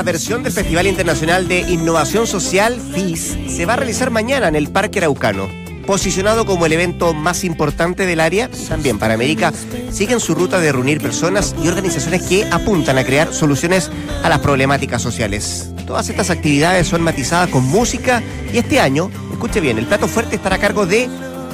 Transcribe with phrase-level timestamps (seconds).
[0.00, 4.56] Quinta versión del Festival Internacional de Innovación Social, FIS, se va a realizar mañana en
[4.56, 5.46] el Parque Araucano.
[5.86, 9.52] Posicionado como el evento más importante del área, también para América,
[9.90, 13.90] siguen su ruta de reunir personas y organizaciones que apuntan a crear soluciones
[14.22, 15.70] a las problemáticas sociales.
[15.86, 18.22] Todas estas actividades son matizadas con música
[18.54, 21.10] y este año, escuche bien, el plato fuerte estará a cargo de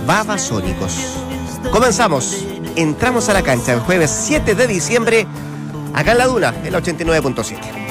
[0.07, 0.95] Babasónicos.
[1.73, 2.45] Comenzamos,
[2.77, 5.27] entramos a la cancha el jueves 7 de diciembre
[5.95, 7.86] acá en la Duna, en la 89.7.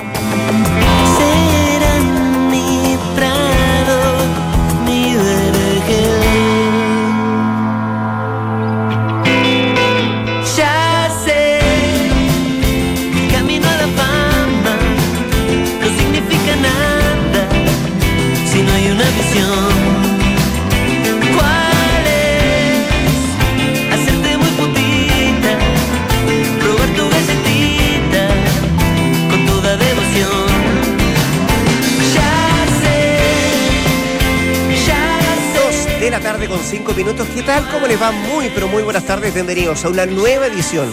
[36.94, 37.28] minutos.
[37.34, 37.68] ¿Qué tal?
[37.72, 38.12] ¿Cómo les va?
[38.12, 39.34] Muy, pero muy buenas tardes.
[39.34, 40.92] Bienvenidos a una nueva edición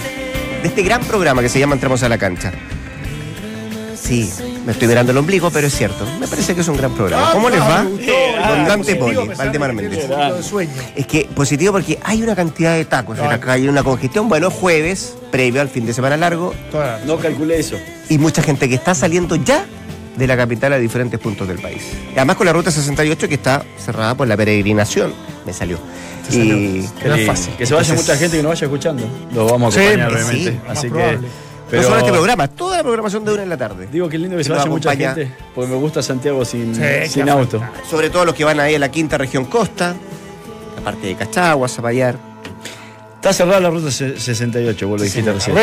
[0.62, 2.52] de este gran programa que se llama Entramos a la cancha.
[3.94, 4.32] Sí,
[4.64, 6.06] me estoy mirando el ombligo, pero es cierto.
[6.18, 7.32] Me parece que es un gran programa.
[7.32, 7.84] ¿Cómo les va?
[7.84, 10.08] Con Poli, Valdemar Méndez.
[10.96, 14.28] Es que positivo porque hay una cantidad de tacos en la calle, una congestión.
[14.28, 16.54] Bueno, jueves, previo al fin de semana largo.
[17.06, 17.76] No calculé eso.
[18.08, 19.66] Y mucha gente que está saliendo ya
[20.16, 21.82] de la capital a diferentes puntos del país.
[22.14, 25.12] Y además con la ruta 68 que está cerrada por la peregrinación.
[25.46, 25.78] Me salió.
[26.30, 27.54] Y Era fácil.
[27.56, 29.04] Que se vaya Entonces- mucha gente que nos vaya escuchando.
[29.34, 30.60] Lo vamos a acompañar, sí, obviamente.
[30.68, 30.88] Así que.
[30.90, 31.28] probable.
[31.72, 33.88] no solo este programa, toda la programación de una en la tarde.
[33.90, 35.32] Digo que lindo que se vaya mucha gente.
[35.54, 37.62] Porque me gusta Santiago sin, Sí, sin auto.
[37.90, 39.94] Sobre todo los que van ahí a la quinta región costa,
[40.76, 42.16] la parte de Cachagua, Zapallar.
[43.16, 45.56] Está cerrada la ruta se- 68, vos lo dijiste recién.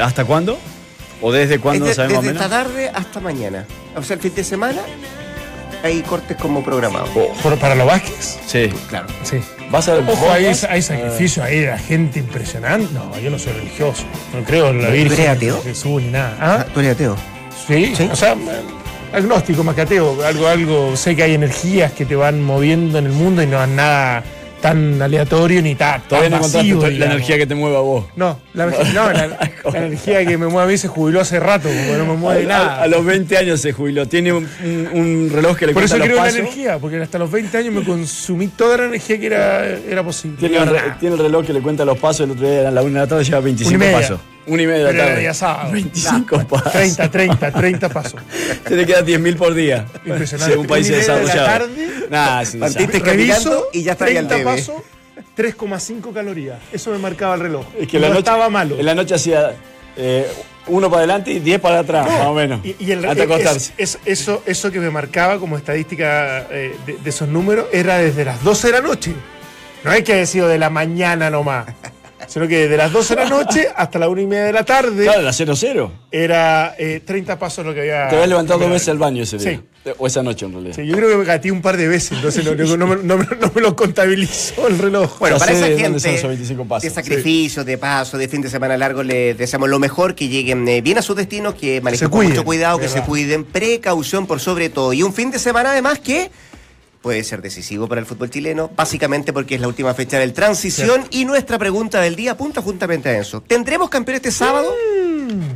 [0.00, 0.56] ¿Hasta cuándo?
[1.22, 1.84] ¿O desde cuándo?
[1.86, 2.42] Desde, ¿Sabemos desde menos?
[2.44, 3.64] esta tarde hasta mañana.
[3.96, 4.80] O sea, el fin de semana
[5.82, 7.08] hay cortes como programados.
[7.42, 8.38] Por- para los Vázquez.
[8.46, 8.68] Sí.
[8.88, 9.06] Claro.
[9.22, 9.40] Sí.
[9.70, 12.92] ¿Vas a Ojo, hay, hay sacrificio ahí de la gente impresionante.
[12.92, 14.02] No, yo no soy religioso.
[14.34, 15.12] No creo en la Virgen.
[15.20, 15.56] eres ateo?
[15.56, 16.36] ni Jesús ni nada.
[16.40, 16.66] Ah, ¿Ah?
[16.74, 17.16] ¿Tú eres ateo?
[17.66, 17.94] Sí.
[17.96, 18.08] Sí.
[18.12, 18.36] O sea,
[19.12, 20.22] agnóstico más que ateo.
[20.24, 20.96] Algo, algo.
[20.96, 24.22] Sé que hay energías que te van moviendo en el mundo y no es nada
[24.62, 26.00] tan aleatorio ni tan.
[26.08, 28.06] Todavía no tan masivo, la energía que te mueva a vos.
[28.16, 29.26] No, la, no, la,
[29.72, 32.44] la energía que me mueve a mí se jubiló hace rato, porque no me mueve
[32.44, 32.76] A, nada.
[32.76, 34.06] a- a los 20 años se jubiló.
[34.08, 36.96] Tiene un, un- un reloj que le Por eso cuenta creo en la energía, porque
[37.02, 40.38] hasta los 20 años me consumí toda la energía que era, era posible.
[40.38, 42.24] Tiene, re- el reloj que le cuenta los pasos.
[42.24, 44.00] El otro día eran la 1 de la tarde, lleva 25 Una y media.
[44.00, 44.20] pasos.
[44.46, 45.20] Una y media de la era tarde.
[45.20, 45.72] día sábado.
[45.72, 46.72] 25 Nah, pasos.
[46.72, 48.20] 30, 30, 30 pasos.
[48.68, 49.86] Se le queda 10.000 por día.
[50.04, 50.52] Impresionante.
[50.52, 51.76] Según países Una y media de la desarrollados.
[51.76, 54.58] tarde, Nah, es un Partiste caminando y ya está ahí al 30 debe.
[54.60, 54.82] pasos,
[55.36, 56.58] 3,5 calorías.
[56.72, 57.64] Eso me marcaba el reloj.
[57.78, 58.76] Es que no la noche, estaba malo.
[58.78, 59.52] En la noche hacía
[59.96, 60.26] eh,
[60.66, 62.60] uno para adelante y 10 para atrás, más o menos.
[62.64, 63.72] Y, y el, hasta es- acostarse.
[63.78, 68.24] es- eso, eso que me marcaba como estadística eh, de, de esos números era desde
[68.24, 69.12] las 12 de la noche.
[69.84, 71.66] No hay que haber sido de la mañana nomás.
[72.28, 74.64] Sino que desde las 12 de la noche hasta la 1 y media de la
[74.64, 75.90] tarde Claro, la 0-0.
[76.10, 78.08] era eh, 30 pasos lo que había.
[78.08, 79.60] Te habías levantado dos veces al baño ese día.
[79.84, 79.92] Sí.
[79.98, 80.76] O esa noche en realidad.
[80.76, 83.02] Sí, yo creo que me gateé un par de veces, entonces no, no- no me-
[83.02, 85.18] no me- no me lo contabilizó el reloj.
[85.18, 86.82] Bueno, para esa de gente esos 25 pasos.
[86.84, 90.68] de sacrificio, de paso, de fin de semana largo, les deseamos lo mejor, que lleguen
[90.68, 94.28] eh, bien a sus destinos, que manejen con mucho cuidado, que de se cuiden, precaución
[94.28, 94.92] por sobre todo.
[94.92, 96.30] Y un fin de semana además que
[97.02, 101.04] puede ser decisivo para el fútbol chileno, básicamente porque es la última fecha del transición
[101.10, 103.42] y nuestra pregunta del día apunta juntamente a eso.
[103.42, 104.72] ¿Tendremos campeón este sábado?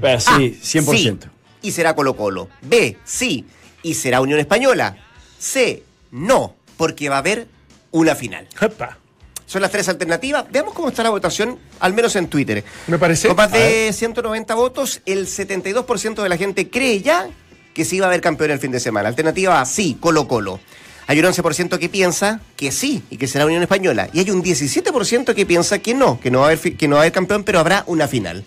[0.00, 0.84] Pero sí, A, 100%.
[0.84, 1.18] sí,
[1.62, 2.48] y será Colo Colo.
[2.62, 3.46] B, sí,
[3.82, 4.96] y será Unión Española.
[5.38, 7.46] C, no, porque va a haber
[7.92, 8.48] una final.
[8.60, 8.98] Epa.
[9.46, 10.44] Son las tres alternativas.
[10.50, 12.64] Veamos cómo está la votación, al menos en Twitter.
[12.88, 13.28] Me parece.
[13.28, 17.28] Con más de 190 votos, el 72% de la gente cree ya
[17.72, 19.08] que sí va a haber campeón el fin de semana.
[19.08, 20.58] Alternativa A, sí, Colo Colo.
[21.08, 24.08] Hay un 11% que piensa que sí y que será Unión Española.
[24.12, 26.88] Y hay un 17% que piensa que no, que no, va a haber, fi- que
[26.88, 28.44] no va a haber campeón, pero habrá una final.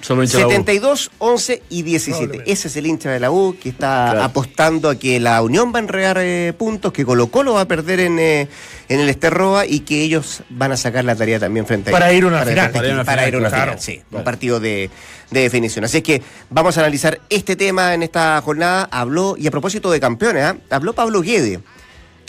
[0.00, 0.50] Solo hincha de la U.
[0.52, 2.16] 72, 11 y 17.
[2.20, 2.52] Probablemente.
[2.52, 4.22] Ese es el hincha de la U que está Claro.
[4.24, 7.68] apostando a que la Unión va a enredar eh, puntos, que Colo Colo va a
[7.68, 8.48] perder en, eh,
[8.88, 12.12] en el Esterroa y que ellos van a sacar la tarea también frente a Para
[12.14, 12.70] ir a una para final.
[12.72, 13.82] Para ir a una para ir a una final, final, claro.
[13.82, 14.02] sí.
[14.10, 14.88] Un partido de,
[15.30, 15.84] de definición.
[15.84, 18.88] Así es que vamos a analizar este tema en esta jornada.
[18.90, 20.56] Habló, y a propósito de campeones, ¿ah?
[20.70, 21.60] habló Pablo Guede,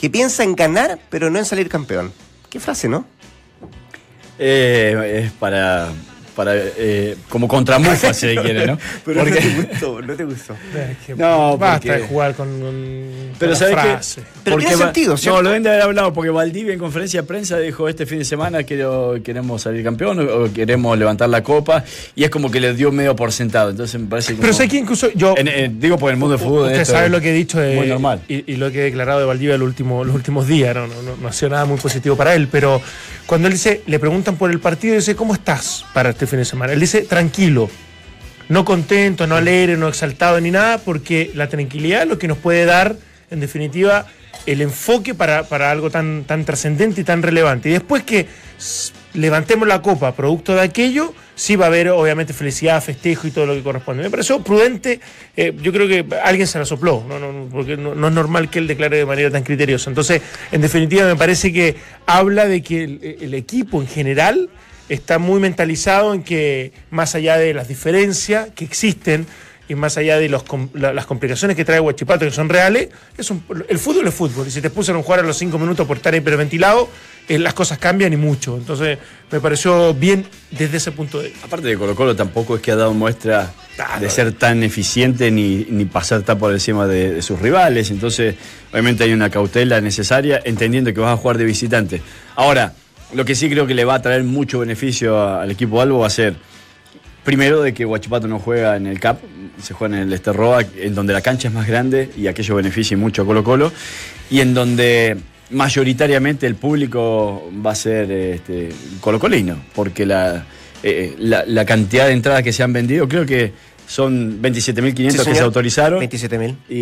[0.02, 2.12] que piensa en ganar, pero no en salir campeón.
[2.50, 3.04] Qué frase, ¿no?
[4.36, 5.92] Eh, es para,
[6.34, 8.78] para eh, como contramufa, si quiere, ¿no?
[9.04, 10.54] Pero Porque- no te gustó, no te gustó.
[10.74, 14.22] Es que No, basta porque- de jugar con, con- Pero ¿sabes frase.
[14.44, 15.36] Pero tiene va- sentido, ¿cierto?
[15.38, 18.18] No, lo deben de haber hablado porque Valdivia en conferencia de prensa dijo este fin
[18.20, 21.84] de semana quiero, queremos salir campeón o, queremos levantar la copa
[22.16, 23.70] y es como que le dio medio por sentado.
[23.70, 24.42] Entonces me parece como...
[24.42, 25.34] Pero sé que incluso yo.
[25.36, 26.66] En- en- digo por el mundo del fútbol.
[26.68, 28.22] Usted sabe lo que he dicho de- Muy normal.
[28.28, 30.74] Y, y lo que he declarado de Valdivia el último- los últimos días.
[30.74, 32.48] No, no, no, no ha sido nada muy positivo para él.
[32.50, 32.80] Pero
[33.26, 36.44] cuando él dice, le preguntan por el partido, dice, ¿cómo estás para este fin de
[36.44, 36.72] semana?
[36.72, 37.70] Él dice, tranquilo.
[38.48, 42.38] No contento, no alegre, no exaltado ni nada, porque la tranquilidad es lo que nos
[42.38, 42.96] puede dar,
[43.30, 44.06] en definitiva,
[44.46, 47.68] el enfoque para, para algo tan, tan trascendente y tan relevante.
[47.68, 48.26] Y después que
[49.14, 53.46] levantemos la copa producto de aquello, sí va a haber obviamente felicidad, festejo y todo
[53.46, 54.02] lo que corresponde.
[54.02, 55.00] Me pareció prudente,
[55.36, 58.58] eh, yo creo que alguien se la sopló, no, no, porque no, es normal que
[58.58, 59.90] él declare de manera tan criteriosa.
[59.90, 61.76] Entonces, en definitiva, me parece que
[62.06, 64.50] habla de que el equipo en general
[64.88, 69.26] está muy mentalizado en que más allá de las diferencias que existen
[69.68, 72.88] y más allá de los com- la- las complicaciones que trae Huachipato, que son reales,
[73.16, 74.46] es un- el fútbol es fútbol.
[74.48, 76.88] Y si te pusieron a jugar a los cinco minutos por estar hiperventilado,
[77.28, 78.56] eh, las cosas cambian y mucho.
[78.58, 78.98] Entonces,
[79.30, 81.46] me pareció bien desde ese punto de vista.
[81.46, 83.52] Aparte de Colo Colo tampoco es que ha dado muestra
[84.00, 87.90] de ser tan eficiente ni, ni pasar tan por encima de, de sus rivales.
[87.92, 88.34] Entonces,
[88.72, 92.02] obviamente hay una cautela necesaria, entendiendo que vas a jugar de visitante.
[92.34, 92.74] Ahora,
[93.14, 95.98] lo que sí creo que le va a traer mucho beneficio a- al equipo Albo
[96.00, 96.34] va a ser,
[97.24, 99.20] primero, de que Huachipato no juega en el CAP,
[99.62, 102.96] se juega en el Esterroa, en donde la cancha es más grande y aquello beneficia
[102.96, 103.72] mucho a Colo Colo,
[104.30, 105.16] y en donde
[105.50, 108.70] mayoritariamente el público va a ser este,
[109.00, 110.44] colocolino, porque la,
[110.82, 113.52] eh, la, la cantidad de entradas que se han vendido, creo que
[113.86, 116.00] son 27.500 Sí, que se autorizaron.
[116.02, 116.56] 27.000.
[116.70, 116.74] Y,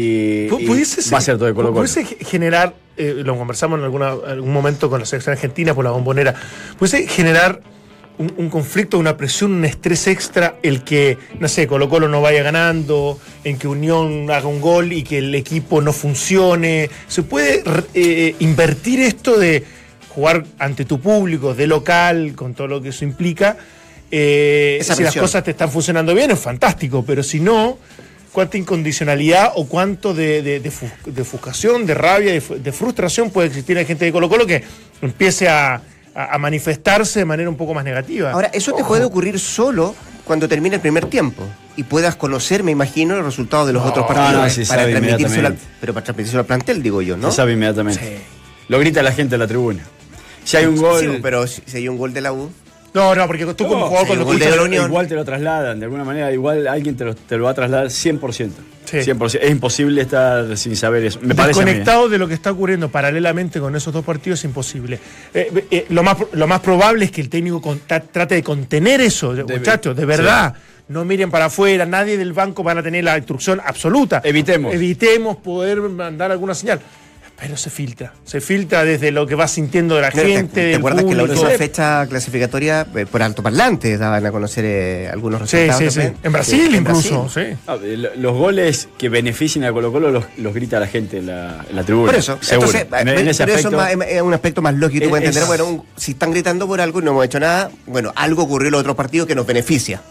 [0.47, 1.81] y va a ser todo de Colo Colo.
[1.87, 5.91] pudiese generar, eh, lo conversamos en alguna, algún momento con la selección argentina por la
[5.91, 6.35] bombonera,
[6.79, 7.61] pudiese generar
[8.19, 12.21] un, un conflicto, una presión, un estrés extra, el que, no sé, Colo Colo no
[12.21, 16.91] vaya ganando, en que Unión haga un gol y que el equipo no funcione.
[17.09, 19.65] ¿Se puede r- eh, invertir esto de
[20.11, 23.57] jugar ante tu público, de local, con todo lo que eso implica?
[24.11, 27.79] Eh, si las cosas te están funcionando bien, es fantástico, pero si no,
[28.33, 32.73] cuánta incondicionalidad o cuánto de, de, de fu- de ofuscación, de rabia, de, fu- de
[32.73, 34.63] frustración puede existir en gente de Colo Colo que
[35.03, 35.75] empiece a,
[36.15, 38.31] a- a manifestarse de manera un poco más negativa.
[38.33, 38.89] Ahora, eso te Ojo.
[38.89, 39.95] puede ocurrir solo
[40.25, 41.45] cuando termine el primer tiempo
[41.77, 44.93] y puedas conocer, me imagino, el resultado de los otros partidos no, sí para sabe
[44.93, 47.31] transmitírselo al, pero para transmitírselo al plantel, digo yo, ¿no?
[47.31, 48.01] Se sabe inmediatamente.
[48.01, 48.23] Sí.
[48.69, 49.83] Lo grita la gente en la tribuna.
[50.45, 51.01] Si hay un gol.
[51.01, 52.51] Sí, pero si, si hay un gol de la U,
[52.93, 54.87] No, no, porque tú como jugador cuando gol de la Unión.
[54.87, 57.55] Igual te lo trasladan, de alguna manera, igual alguien te lo, te lo va a
[57.55, 58.51] trasladar 100%.
[58.85, 58.97] Sí.
[58.99, 59.39] 100%.
[59.41, 61.21] Es imposible estar sin saber eso.
[61.23, 64.99] Me desconectado de lo que está ocurriendo paralelamente con esos dos partidos es imposible.
[65.33, 68.43] Eh, eh, lo, más, lo más probable es que el técnico con- ta- trate de
[68.43, 70.55] contener eso, muchachos, de verdad.
[70.89, 74.21] No miren para afuera, nadie del banco van a tener la instrucción absoluta.
[74.25, 74.75] Evitemos.
[74.75, 76.81] Evitemos poder mandar alguna señal.
[77.41, 80.71] Pero se filtra, se filtra desde lo que va sintiendo de la ¿te, gente.
[80.73, 81.41] te acuerdas que la público.
[81.41, 85.79] última fecha clasificatoria eh, por altoparlantes daban a conocer eh, algunos Sí, resultados?
[85.79, 85.95] sí, sí.
[86.07, 86.17] también?
[86.23, 87.47] En Brasil Sí, en incluso, Brasil.
[87.53, 87.59] sí.
[87.67, 91.17] Ah, eh, lo- Los goles que beneficien a Colo Colo los, los grita la gente
[91.19, 92.07] en la, en la tribuna.
[92.13, 92.71] Por eso, Seguro.
[92.73, 94.99] entonces, En- eh, en ese pero eso es, aspecto- más- es un aspecto más lógico,
[95.01, 97.41] tú Es- puedes entender, bueno, un- si están gritando por algo y no hemos hecho
[97.41, 100.03] nada, bueno, algo ocurrió en los otros partidos que nos beneficia.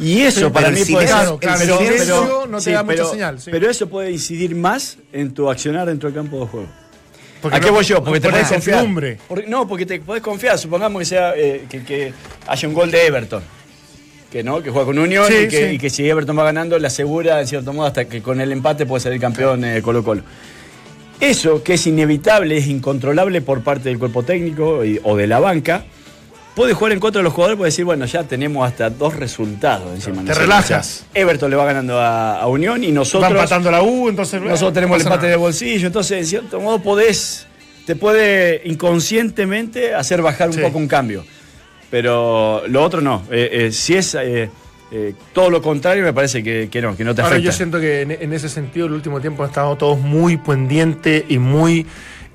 [0.00, 2.82] Y eso Sí, para mí puede Claro, claro, el el silencio silencio no te da
[2.82, 3.40] mucha pero, señal.
[3.40, 3.50] sí.
[3.50, 6.66] pero eso puede incidir más en tu accionar dentro del campo de juego.
[7.42, 8.02] Porque ¿A qué no- voy yo?
[8.04, 8.86] Porque te la confiar.
[9.28, 10.58] Porque- no, porque te puedes confiar.
[10.58, 12.12] Supongamos que sea eh, que, que
[12.46, 13.42] haya un gol de Everton.
[14.30, 15.74] Que no, que juega con Unión y, que, sí.
[15.74, 18.52] y que si Everton va ganando, le asegura en cierto modo hasta que con el
[18.52, 20.22] empate puede salir campeón eh, Colo Colo.
[21.18, 25.38] Eso, que es inevitable, es incontrolable por parte del cuerpo técnico y- o de la
[25.40, 25.84] banca,
[26.54, 29.94] puede jugar en contra de los jugadores, puede decir, bueno, ya tenemos hasta dos resultados
[29.94, 30.22] encima.
[30.24, 31.04] Te relajas.
[31.08, 33.30] O sea, Everton le va ganando a, a Unión y Va nosotros...
[33.30, 34.40] empatando la U, entonces.
[34.42, 35.30] Nosotros tenemos el empate nada.
[35.30, 37.46] de bolsillo, entonces en cierto modo podés,
[37.86, 40.60] te puede inconscientemente hacer bajar un Sí.
[40.60, 41.24] poco un cambio.
[41.90, 43.22] Pero lo otro no.
[43.30, 44.48] Eh, eh, si es eh,
[44.92, 47.50] eh, todo lo contrario, me parece que, que no, que no te Ahora afecta.
[47.50, 51.24] yo siento que en, en ese sentido el último tiempo han estado todos muy pendientes
[51.28, 51.86] y muy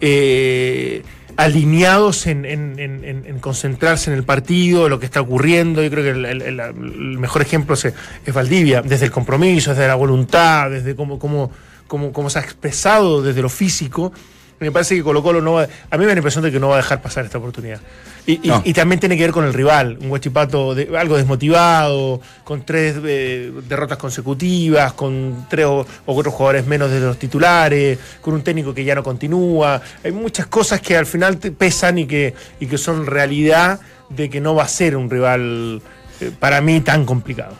[0.02, 1.04] eh,
[1.38, 5.84] alineados en, en- en- en- en concentrarse en el partido, lo que está ocurriendo.
[5.84, 9.96] Yo creo que el- el mejor ejemplo es, es Valdivia, desde el compromiso, desde la
[9.96, 11.52] voluntad, desde cómo, cómo,
[11.88, 14.12] cómo, cómo se ha expresado desde lo físico.
[14.60, 16.60] Me parece que Colo Colo no va, a mí me da la impresión de que
[16.60, 17.80] no va a dejar pasar esta oportunidad.
[18.26, 18.62] Y, y- No.
[18.66, 22.96] y también tiene que ver con el rival, un Guachipato de- algo desmotivado, con tres
[23.04, 28.42] eh, derrotas consecutivas, con tres o, o cuatro jugadores menos de los titulares, con un
[28.44, 29.82] técnico que ya no continúa.
[30.04, 34.30] Hay muchas cosas que al final te pesan y que, y que son realidad de
[34.30, 35.82] que no va a ser un rival
[36.22, 37.54] eh, para mí tan complicado.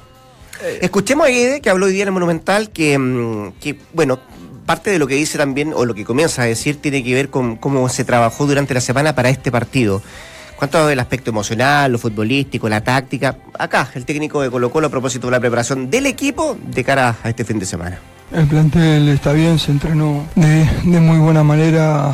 [0.82, 4.20] Escuchemos a Guede, que habló hoy día en el Monumental, que, mm, que, bueno,
[4.66, 7.30] parte de lo que dice también, o lo que comienza a decir, tiene que ver
[7.30, 10.02] con cómo se trabajó durante la semana para este partido.
[10.56, 13.38] ¿Cuánto el aspecto emocional, lo futbolístico, la táctica?
[13.60, 17.18] Acá, el técnico de Colo Colo a propósito de la preparación del equipo de cara
[17.24, 18.00] a este fin de semana.
[18.32, 22.14] El plantel está bien, se entrenó de, de muy buena manera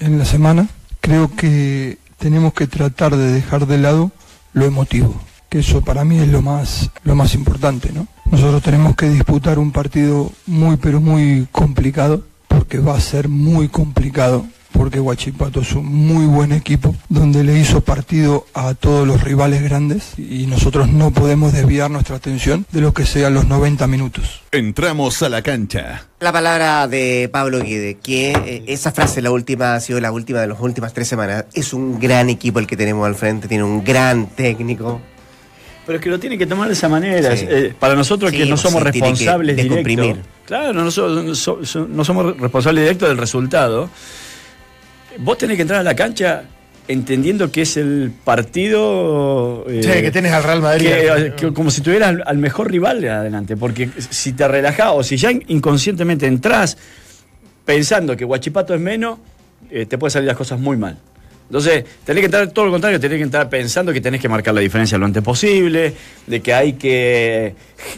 [0.00, 0.68] en la semana.
[1.00, 4.10] Creo que tenemos que tratar de dejar de lado
[4.54, 5.20] lo emotivo,
[5.52, 8.06] que eso para mí es lo más, lo más importante, ¿no?
[8.30, 13.68] Nosotros tenemos que disputar un partido muy pero muy complicado, porque va a ser muy
[13.68, 19.22] complicado, porque Huachipato es un muy buen equipo, donde le hizo partido a todos los
[19.22, 23.86] rivales grandes y nosotros no podemos desviar nuestra atención de lo que sean los 90
[23.88, 24.40] minutos.
[24.52, 26.06] Entramos a la cancha.
[26.18, 30.40] La palabra de Pablo Guede, que eh, esa frase, la última, ha sido la última
[30.40, 31.44] de las últimas tres semanas.
[31.52, 35.02] Es un gran equipo el que tenemos al frente, tiene un gran técnico.
[35.92, 37.36] Pero es que lo tiene que tomar de esa manera.
[37.36, 37.44] Sí.
[37.46, 40.24] Eh, para nosotros Sí, que no somos que responsables directos.
[40.46, 43.90] Claro, no, no so- so- no somos responsables directos del resultado.
[45.18, 46.44] Vos tenés que entrar a la cancha
[46.88, 49.66] entendiendo que es el partido.
[49.68, 50.86] eh, que tenés al Real Madrid.
[50.88, 53.54] que- que como si tuvieras al, al mejor rival de adelante.
[53.58, 56.78] Porque si te relajás o si ya inconscientemente entras
[57.66, 59.18] pensando que Guachipato es menos,
[59.70, 60.96] eh, te pueden salir las cosas muy mal.
[61.52, 64.54] Entonces, tenés que entrar todo lo contrario, tenés que entrar pensando que tenés que marcar
[64.54, 65.92] la diferencia lo antes posible,
[66.26, 67.54] de que hay que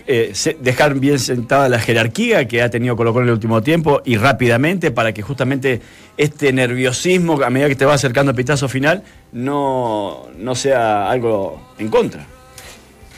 [0.08, 4.02] eh, dejar bien sentada la jerarquía que ha tenido Colo Colo en el último tiempo
[4.04, 5.80] y rápidamente para que justamente
[6.16, 11.74] este nerviosismo, a medida que te va acercando el pitazo final, no, no sea algo
[11.78, 12.26] en contra.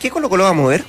[0.02, 0.84] ¿Qué Colo Colo va a mover?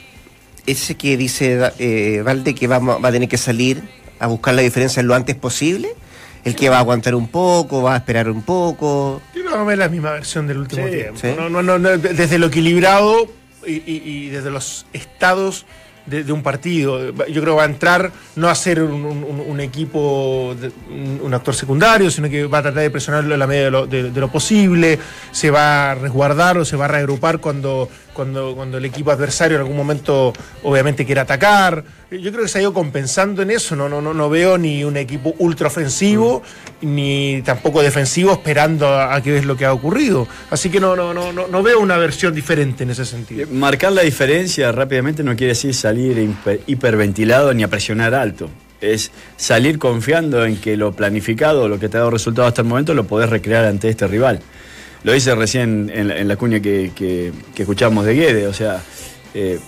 [0.65, 3.81] Ese que dice eh, Valde que va, va a tener que salir
[4.19, 5.95] a buscar la diferencia lo antes posible.
[6.47, 9.21] El que va a aguantar un poco, va a esperar un poco.
[9.35, 11.19] Yo a ver la misma versión del último Sí, tiempo.
[11.19, 11.27] sí.
[11.37, 13.27] No, no, no, no, desde lo equilibrado
[13.65, 15.65] y, y- y desde los estados
[16.05, 17.09] de, de un partido.
[17.27, 20.71] Yo creo que va a entrar no a ser un, un- un- un equipo, de-
[20.89, 23.71] un, un actor secundario, sino que va a tratar de presionarlo en la medida de
[23.71, 24.99] lo, de- de lo posible.
[25.33, 29.55] Se va a resguardar o se va a reagrupar cuando, cuando, cuando el equipo adversario
[29.55, 30.33] en algún momento
[30.63, 31.85] obviamente quiere atacar.
[32.11, 33.75] Yo creo que se ha ido compensando en eso.
[33.75, 36.41] No, no, no, no veo ni un equipo ultra ofensivo
[36.81, 40.27] ni tampoco defensivo esperando a, a que ves lo que ha ocurrido.
[40.49, 43.47] Así que no, no, no, no, veo una versión diferente en ese sentido.
[43.51, 48.49] Marcar la diferencia rápidamente no quiere decir salir hiper- hiperventilado ni a presionar alto.
[48.79, 52.67] Es salir confiando en que lo planificado, lo que te ha dado resultado hasta el
[52.67, 54.39] momento, lo podés recrear ante este rival.
[55.03, 58.47] Lo hice recién en, la- en la cuña que, que, que escuchamos de Guede.
[58.47, 58.81] O sea,
[59.33, 59.59] eh,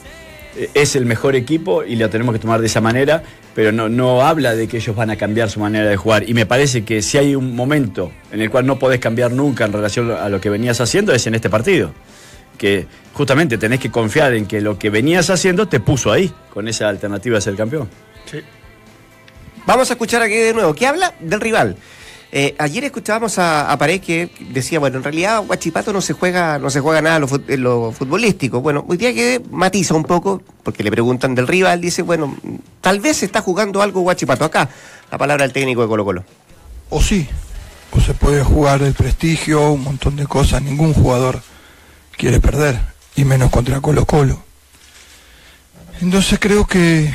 [0.74, 3.24] es el mejor equipo y lo tenemos que tomar de esa manera,
[3.56, 6.28] pero no, no habla de que ellos van a cambiar su manera de jugar.
[6.30, 9.66] Y me parece que si hay un momento en el cual no podés cambiar nunca
[9.66, 11.94] en relación a lo que venías haciendo, es en este partido
[12.58, 16.68] que justamente tenés que confiar en que lo que venías haciendo te puso ahí, con
[16.68, 17.88] esa alternativa de ser campeón.
[19.66, 20.74] Vamos a escuchar aquí de nuevo.
[20.74, 21.14] ¿Qué habla?
[21.22, 21.78] Del rival.
[22.32, 26.70] Eh, ayer escuchábamos a, a que decía, bueno, en realidad Guachipato no se juega, no
[26.70, 28.62] se juega nada en lo futbolístico.
[28.62, 32.38] Bueno, hoy día que matiza un poco, porque le preguntan del rival, dice, bueno,
[32.82, 34.46] tal vez se está jugando algo Guachipato.
[34.46, 34.70] Acá,
[35.12, 36.24] la palabra del técnico de Colo Colo.
[36.92, 37.28] O sí,
[37.92, 40.62] o se puede jugar el prestigio, un montón de cosas.
[40.62, 41.42] Ningún jugador
[42.16, 42.80] quiere perder,
[43.16, 44.44] y menos contra Colo Colo.
[46.00, 47.12] Entonces creo que,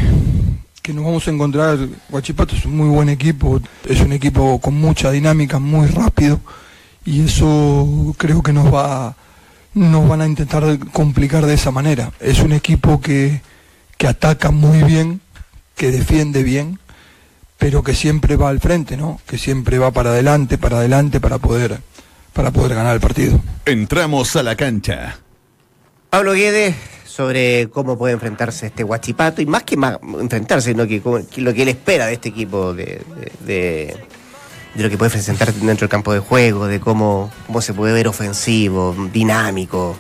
[0.85, 1.79] que nos vamos a encontrar,
[2.11, 6.43] Guachipato es un muy buen equipo, es un equipo con mucha dinámica, muy rápido,
[7.07, 9.17] y eso creo que nos va
[9.73, 12.13] nos van a intentar complicar de esa manera.
[12.21, 13.41] Es un equipo que,
[13.97, 15.23] que ataca muy bien,
[15.75, 16.79] que defiende bien,
[17.57, 19.23] pero que siempre va al frente, ¿no?
[19.27, 21.81] Que siempre va para adelante, para adelante, para poder,
[22.35, 23.41] para poder ganar el partido.
[23.65, 25.17] Entramos a la cancha.
[26.11, 26.77] Pablo Guedes
[27.15, 31.01] sobre cómo puede enfrentarse este Guachipato y más que más enfrentarse, sino que,
[31.37, 33.97] lo que él espera de este equipo, de, de- de-
[34.75, 37.93] de lo que puede presentar dentro del campo de juego, de cómo, cómo se puede
[37.93, 39.97] ver ofensivo, dinámico.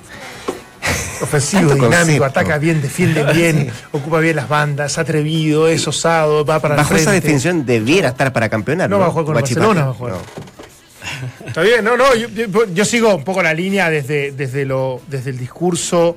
[1.22, 2.24] Ofensivo, dinámico, concepto.
[2.24, 6.96] ataca bien, defiende bien, ocupa bien las bandas, atrevido, es osado, va para el Bajo
[6.96, 8.90] esa definición debiera estar para campeonar.
[8.90, 9.68] No va a jugar con el Guachipato.
[9.68, 10.14] Barcelona, va a jugar.
[10.14, 11.46] No.
[11.46, 15.00] Está bien, no, no, yo, yo- yo sigo un poco la línea desde, desde, lo,
[15.06, 16.16] desde el discurso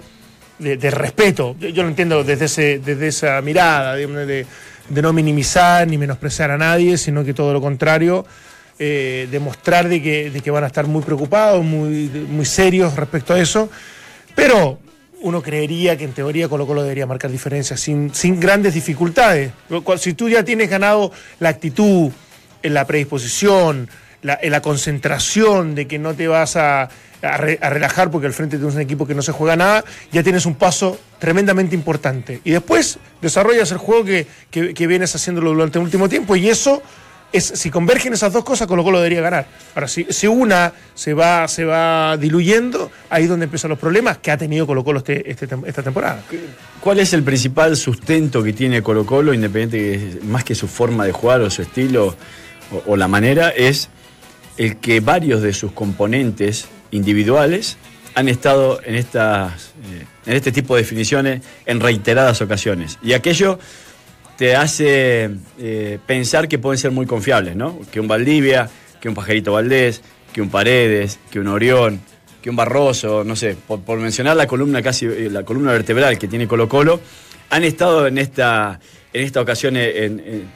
[0.60, 1.56] de, respeto.
[1.60, 4.46] Yo, yo lo entiendo desde, ese, desde esa mirada, de,
[4.90, 8.26] de no minimizar ni menospreciar a nadie, sino que todo lo contrario,
[8.80, 13.34] eh, demostrar de que, de que van a estar muy preocupados, muy, muy serios respecto
[13.34, 13.70] a eso.
[14.36, 14.80] Pero
[15.22, 19.52] uno creería que en teoría Colo Colo debería marcar diferencias sin, sin grandes dificultades.
[19.98, 22.12] Si tú ya tienes ganado la actitud,
[22.62, 23.90] la predisposición,
[24.28, 26.84] la, en la concentración de que no te vas a,
[27.22, 29.84] a re- a relajar porque al frente tienes un equipo que no se juega nada,
[30.12, 32.42] ya tienes un paso tremendamente importante.
[32.44, 36.50] Y después desarrollas el juego que, que- que vienes haciéndolo durante el último tiempo y
[36.50, 36.82] eso
[37.34, 39.48] es, si convergen esas dos cosas, Colo Colo debería ganar.
[39.76, 44.20] Ahora, si, si una se va, se va diluyendo, ahí es donde empiezan los problemas
[44.20, 46.22] que ha tenido Colo Colo este, este esta temporada.
[46.80, 51.12] ¿Cuál es el principal sustento que tiene Colo Colo, independiente más que su forma de
[51.12, 52.16] jugar o su estilo
[52.86, 53.90] o la manera, es
[54.58, 57.78] el que varios de sus componentes individuales
[58.16, 62.98] han estado en, estas, eh, en este tipo de definiciones en reiteradas ocasiones.
[63.04, 63.60] Y aquello
[64.38, 67.80] te hace eh, pensar que pueden ser muy confiables, ¿no?
[67.92, 70.02] Que un Valdivia, que un Pajarito Valdés,
[70.34, 72.02] que un Paredes, que un Orión,
[72.42, 76.28] que un Barroso, no sé, por, mencionar la columna casi, eh, la columna vertebral que
[76.28, 77.00] tiene Colo Colo,
[77.52, 78.80] han estado en esta,
[79.14, 80.50] en esta ocasión en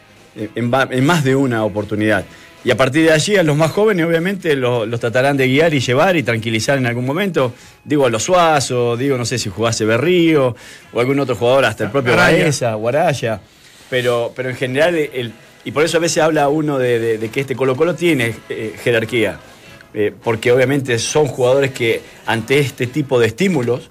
[1.04, 2.26] más de una oportunidad.
[2.64, 5.74] Y a partir de allí, a los más jóvenes, obviamente, lo- los tratarán de guiar
[5.74, 7.54] y llevar y tranquilizar en algún momento.
[7.84, 10.56] Digo a los Suazo, digo, no sé si jugase Berrío
[10.94, 12.16] o algún otro jugador, hasta el propio.
[12.16, 13.42] Baeza, Guaraya.
[13.90, 15.34] Pero, pero en general, el,
[15.66, 18.36] y por eso a veces habla uno de, de- de que este Colo Colo tiene
[18.50, 19.40] eh, jerarquía.
[19.94, 23.90] Eh, porque obviamente son jugadores que ante este tipo de estímulos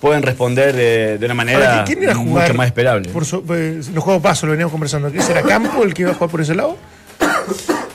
[0.00, 3.10] pueden responder de, de una manera Ahora, ¿quién iba a jugar mucho más esperable.
[3.10, 5.12] Por su, pues, los juegos paso, lo veníamos conversando.
[5.12, 6.76] ¿Qué será Campo el que iba a jugar por ese lado?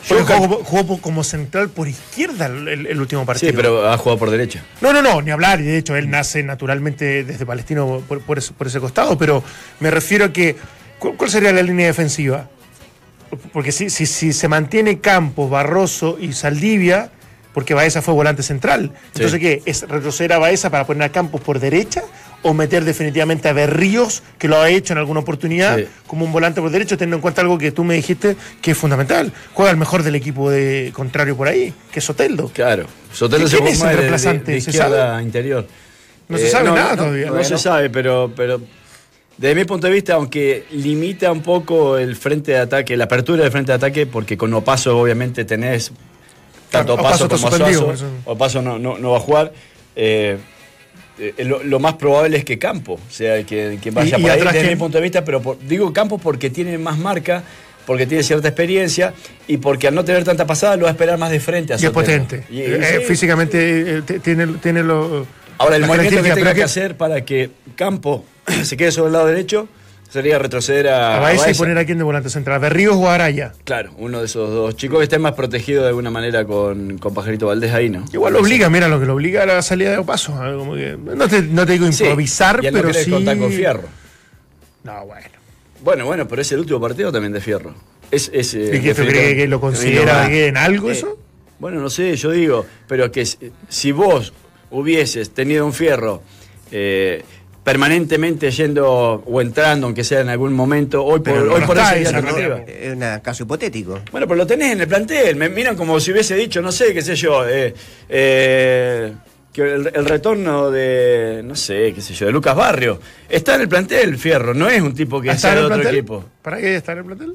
[0.08, 3.52] Cal- jugó, jugó como central por izquierda el, último partido.
[3.52, 4.64] Sí, pero ha jugado por derecha.
[4.82, 5.60] No, no, no, ni hablar.
[5.60, 9.18] Y de hecho, él nace naturalmente desde Palestino por, por ese, por ese costado.
[9.18, 9.44] Pero
[9.80, 10.56] me refiero a que.
[11.00, 12.50] ¿Cuál, sería la línea defensiva?
[13.54, 17.12] Porque si, si, si se mantiene Campos, Barroso y Saldivia,
[17.54, 18.94] porque Baeza fue volante central.
[19.14, 19.62] Entonces, ¿qué?
[19.66, 22.04] ¿Es retroceder a Baeza para poner a Campos por derecha?
[22.44, 25.86] ¿O meter definitivamente a Berríos, que lo ha hecho en alguna oportunidad, Sí.
[26.06, 28.78] como un volante por derecho, teniendo en cuenta algo que tú me dijiste que es
[28.78, 29.34] fundamental?
[29.54, 32.50] Juega el mejor del equipo de contrario por ahí, que es Soteldo.
[32.54, 32.86] Claro.
[33.12, 34.52] Sotelo ¿Quién se es el de- de- reemplazante?
[34.54, 35.24] de ¿Se izquierda sabe?
[35.24, 35.64] interior.
[35.68, 37.26] Eh, No se sabe nada no, todavía.
[37.26, 37.48] No, Bueno.
[37.48, 38.62] se sabe, pero, pero
[39.38, 43.42] desde mi punto de vista, aunque limita un poco el frente de ataque, la apertura
[43.44, 45.92] del frente de ataque, porque con Opaso obviamente tenés
[46.70, 47.94] tanto Opaso como Suazo.
[48.26, 49.52] Opaso no, no, no va a jugar.
[49.96, 50.38] eh,
[51.20, 54.32] eh, lo, lo más probable es que Campo sea el que, vaya Y- y por
[54.32, 57.44] ahí desde mi punto de vista, pero por- digo Campo porque tiene más marca,
[57.86, 59.14] porque tiene cierta experiencia
[59.48, 61.78] y porque al no tener tanta pasada lo va a esperar más de frente a
[61.80, 62.44] Y es potente.
[62.50, 63.06] Y- Eh, sí.
[63.06, 65.26] Físicamente eh, t- tiene, tiene lo.
[65.58, 68.24] Ahora, el movimiento que tenga que hacer para que Campo
[68.64, 69.68] se quede sobre el lado derecho
[70.10, 71.60] sería retroceder a, A Baeza y Baeza.
[71.64, 72.60] poner a quien de volante central.
[72.60, 73.54] Berríos o Araya.
[73.64, 77.14] Claro, uno de esos dos chicos que estén más protegido de alguna manera con, con
[77.14, 78.06] Pajarito Valdés ahí, ¿no?
[78.14, 80.34] Igual lo obliga, mira lo que lo obliga a la salida de paso.
[80.58, 83.12] Como que, no, te, no te digo Sí, improvisar, y él no pero quiere sí.
[83.12, 83.84] contar con Fierro.
[84.84, 85.28] No, bueno.
[85.84, 87.74] Bueno, bueno, pero es el último partido también de Fierro.
[88.10, 91.18] Es, es, eh, ¿Y que definitivamente- crees que lo considera que en algo Eh, eso?
[91.60, 94.32] Bueno, no sé, yo digo, pero que si- si vos
[94.72, 96.22] hubieses tenido un Fierro
[96.72, 97.24] eh,
[97.68, 101.78] permanentemente yendo o entrando, aunque sea en algún momento, hoy por, Pero no hoy por
[101.78, 102.62] alternativa.
[102.66, 104.00] Es un caso hipotético.
[104.10, 105.36] Bueno, pero lo tenés en el plantel.
[105.36, 107.74] Me miran como si hubiese dicho, no sé, qué sé yo, eh,
[108.08, 109.12] eh,
[109.52, 113.02] que el, el retorno de, no sé, qué sé yo, de Lucas Barrio.
[113.28, 114.54] Está en el plantel, Fierro.
[114.54, 115.96] No es un tipo que ¿Está sea en el otro plantel?
[115.98, 116.24] equipo.
[116.42, 117.34] ¿Para qué está en el plantel?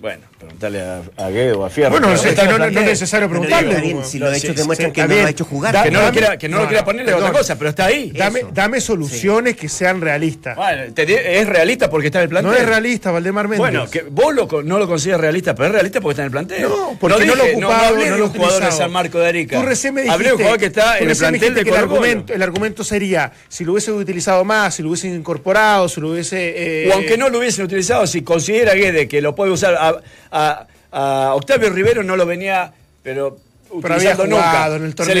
[0.00, 1.90] Bueno, preguntale a, a Guedo o a Fierro.
[1.90, 3.80] Bueno, es que no, no es necesario preguntarle.
[3.80, 5.72] bien, si los No, hechos sí, demuestran sí, que no lo ha hecho jugar.
[5.74, 7.56] Da- Que no, lo quiera, que no, lo no, quiera no, poner es otra cosa,
[7.58, 8.12] pero está ahí.
[8.52, 10.56] Dame, soluciones que sean realistas.
[10.56, 12.52] Bueno, te es realista porque está en el plantel.
[12.52, 13.58] No es realista, Valdemar Méndez.
[13.58, 16.30] Bueno, que vos lo, no lo consideras realista, pero es realista porque está en el
[16.32, 16.62] plantel.
[16.62, 18.78] No, porque no, lo dije- ocupado, hablé no, de lo un jugador de utilizado.
[18.82, 19.60] San Marco de Arica.
[19.60, 21.74] Tú recién me dijiste, Hablé de un jugador que está en el plantel de el
[21.76, 26.10] argumento, el argumento sería, si lo hubiesen utilizado más, si lo hubiesen incorporado, si lo
[26.10, 26.84] hubiese...
[26.84, 30.02] eh, O aunque no lo hubiesen utilizado, si considera Guede que lo puede usar
[30.34, 33.38] a, a- Octavio Rivero no lo venía, pero
[33.80, 34.76] Pero había utilizando jugado nunca.
[34.76, 35.14] en el torneo.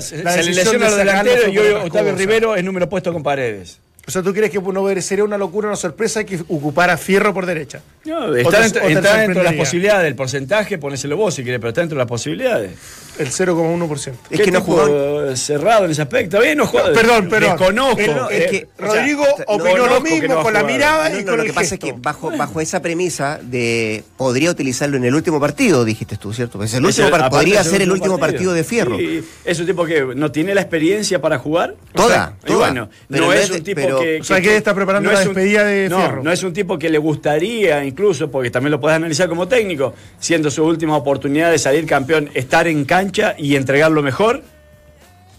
[0.00, 2.14] se- le decisión lesiona de los delanteros y hoy Octavio.
[2.16, 3.78] Rivero es número puesto con paredes.
[4.08, 7.44] O sea, ¿tú crees que no sería una locura, una sorpresa que ocupara Fierro por
[7.44, 7.80] derecha?
[8.04, 11.34] No, ¿O te- está, dentro, o está dentro de las posibilidades del porcentaje, ponéselo vos
[11.34, 12.70] si querés, pero está dentro de las posibilidades.
[13.18, 14.12] El 0,1%.
[14.30, 15.34] Es ¿Qué que no jugó.
[15.34, 16.38] cerrado en ese aspecto.
[16.40, 16.92] Bien, no juega.
[16.92, 17.56] Perdón, perdón.
[17.56, 18.12] Desconozco.
[18.14, 21.08] No, es eh, que o sea, Rodrigo no, opinó lo mismo no con la mirada
[21.08, 24.04] No, y no, con lo el que pasa es que bajo, bajo esa premisa de
[24.18, 26.58] podría utilizarlo en el último partido, dijiste tú, ¿cierto?
[26.58, 28.98] Pues el último podría ser el último partido, de Fierro.
[28.98, 31.74] Sí, es un tipo que no tiene la experiencia para jugar.
[31.94, 32.58] Toda, O sea, y toda.
[32.58, 35.26] bueno, Pero no es un tipo pero- que, O sea, que está preparando la es
[35.26, 36.22] un- despedida de no, Fierro.
[36.22, 39.94] No es un tipo que le gustaría, incluso, porque también lo puedes analizar como técnico,
[40.18, 44.42] siendo su última oportunidad de salir campeón, estar en cancha y entregar lo mejor.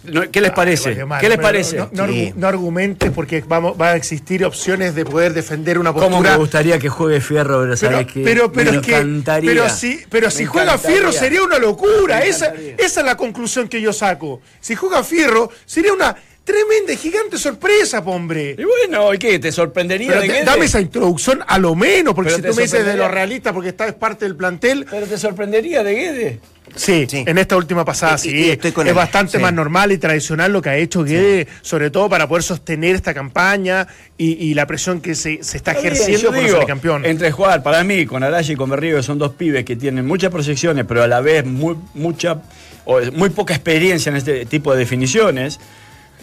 [0.03, 0.91] No, ¿Qué les parece?
[0.91, 1.77] Guatemala, ¿Qué les pero parece?
[1.77, 2.33] No, no Sí.
[2.37, 6.31] no argumentes porque vamos, va a existir opciones de poder defender una ¿Cómo postura.
[6.31, 7.59] me gustaría que juegue Fierro?
[7.61, 8.21] Pero, Pero, ¿sabes qué?
[8.23, 9.49] pero, pero me es que, encantaría.
[9.51, 10.77] pero si, pero si juega.
[10.77, 12.23] Fierro sería una locura.
[12.23, 14.39] Esa, esa es la conclusión que yo saco.
[14.61, 16.15] Si juega Fierro sería una
[16.47, 18.55] tremenda gigante sorpresa, hombre.
[18.57, 19.37] Y bueno, ¿y qué?
[19.37, 20.45] ¿Te sorprendería Pero de te- Guedes?
[20.45, 23.51] dame esa introducción a lo menos, porque Pero si tú me dices de lo realista
[23.53, 26.37] porque estás parte del plantel, ¿Pero te sorprendería de Guedes?
[26.75, 27.23] Sí, Sí.
[27.25, 28.29] en esta última pasada Y- sí.
[28.35, 29.43] y estoy con es él, bastante sí.
[29.43, 33.13] más normal y tradicional lo que ha hecho Guede, sobre todo para poder sostener esta
[33.13, 37.05] campaña y, y la presión que se, se está Está ejerciendo por ser campeón.
[37.05, 40.05] Entre jugar, para mí, con Araya y con Berrío, que son dos pibes que tienen
[40.05, 42.41] muchas proyecciones, pero a la vez muy, mucha,
[42.85, 45.59] o muy poca experiencia en este tipo de definiciones.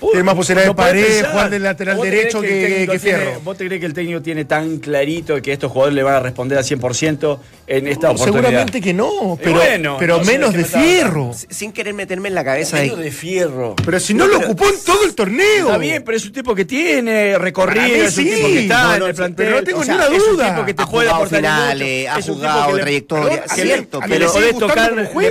[0.01, 1.31] Tiene más posibilidades Paredes, pensar.
[1.31, 3.41] jugar del lateral ¿Vos te derecho que- que tiene- Fierro?
[3.43, 6.21] ¿Vos te crees que el técnico tiene tan clarito que estos jugadores le van a
[6.21, 8.43] responder al 100% en esta oportunidad?
[8.43, 11.31] Seguramente que no, pero, bueno, pero no menos de de fierro.
[11.49, 13.05] Sin querer meterme en la cabeza Menos de.
[13.05, 13.75] de fierro.
[13.85, 15.67] Pero si no lo ocupó en todo el torneo.
[15.67, 18.31] Está bien, pero es un tipo que tiene recorrido, es un sí.
[18.31, 19.47] tipo que está No, en el plantel.
[19.47, 20.51] pero no tengo O ni una Es un duda.
[20.55, 22.19] tipo que te Ha puede aportar finales, mucho.
[22.19, 24.33] ha jugado trayectoria, cierto, que pero- le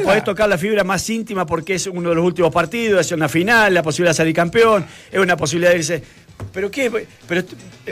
[0.02, 3.28] podés tocar la fibra más íntima porque es uno de los últimos partidos, es una
[3.30, 4.53] final, la posibilidad de salir campeón,
[5.12, 6.04] es una posibilidad de irse.
[6.52, 6.92] ¿Pero qué?
[7.28, 7.44] Pero,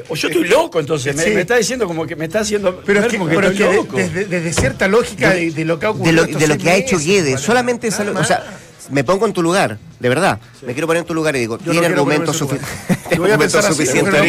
[0.10, 1.16] o yo estoy loco, entonces.
[1.16, 1.30] Me, Sí.
[1.32, 2.82] me está diciendo como que me está haciendo.
[2.86, 3.98] Pero es que, como que pero es estoy que loco.
[3.98, 6.26] desde, desde cierta lógica de, de lo que ha ocurrido.
[6.26, 7.40] de lo, de que ha hecho Guedes.
[7.40, 8.28] Solamente nada esa- o más.
[8.28, 8.44] sea,
[8.90, 10.40] me pongo en tu lugar, de verdad.
[10.66, 12.70] Me quiero poner en tu lugar y digo, tiene argumentos suficientes.
[13.12, 13.76] Argumentos Ah, no.
[13.76, 14.20] suficientes, No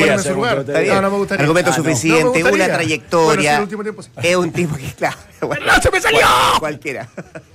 [1.11, 1.51] me gustaría.
[1.51, 3.25] una trayectoria.
[3.25, 4.11] Bueno, sí, el último tiempo sí.
[4.23, 5.17] Es un tipo que, claro.
[5.43, 6.21] bueno, ¡No, se me salió!
[6.59, 7.09] Cualquiera.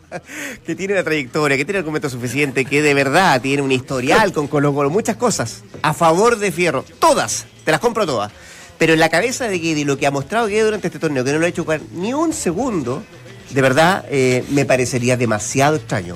[0.65, 4.47] que tiene una trayectoria, que tiene argumentos suficientes, que de verdad tiene un historial con
[4.47, 6.85] Colo Colo, muchas cosas a favor de Fierro.
[6.99, 8.31] Todas, te las compro todas.
[8.77, 11.23] Pero en la cabeza de Guede y lo que ha mostrado Guede durante este torneo,
[11.23, 13.03] que no lo ha hecho jugar ni un segundo,
[13.49, 16.15] de verdad eh, me parecería demasiado extraño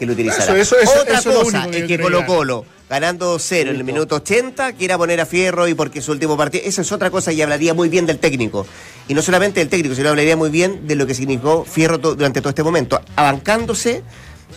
[0.00, 0.44] que lo utilizara.
[0.44, 2.24] Eso, eso, eso, Otra es cosa que es que Colo.
[2.24, 6.12] Colo, ganando cero en el minuto 80, quiera poner a Fierro y porque es su
[6.12, 6.64] último partido.
[6.66, 8.66] Eso es otra cosa y hablaría muy bien del técnico.
[9.08, 12.40] Y no solamente del técnico, sino hablaría muy bien de lo que significó Fierro durante
[12.40, 14.02] todo este momento, abancándose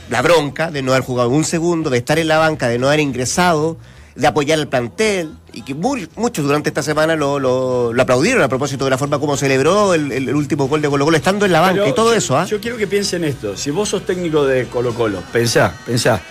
[0.09, 2.87] la bronca de no haber jugado un segundo, de estar en la banca, de no
[2.87, 3.75] haber ingresado,
[4.15, 8.41] de apoyar al plantel, y que mu- muchos durante esta semana lo, lo- lo aplaudieron
[8.43, 11.45] a propósito de la forma como celebró el, el- último gol de Colo Colo, estando
[11.45, 12.37] en la banca Pero y todo yo- eso.
[12.37, 12.45] ¿ah?
[12.45, 13.55] Yo quiero que piensen esto.
[13.55, 16.21] Si vos sos técnico de Colo Colo, pensá, pensá.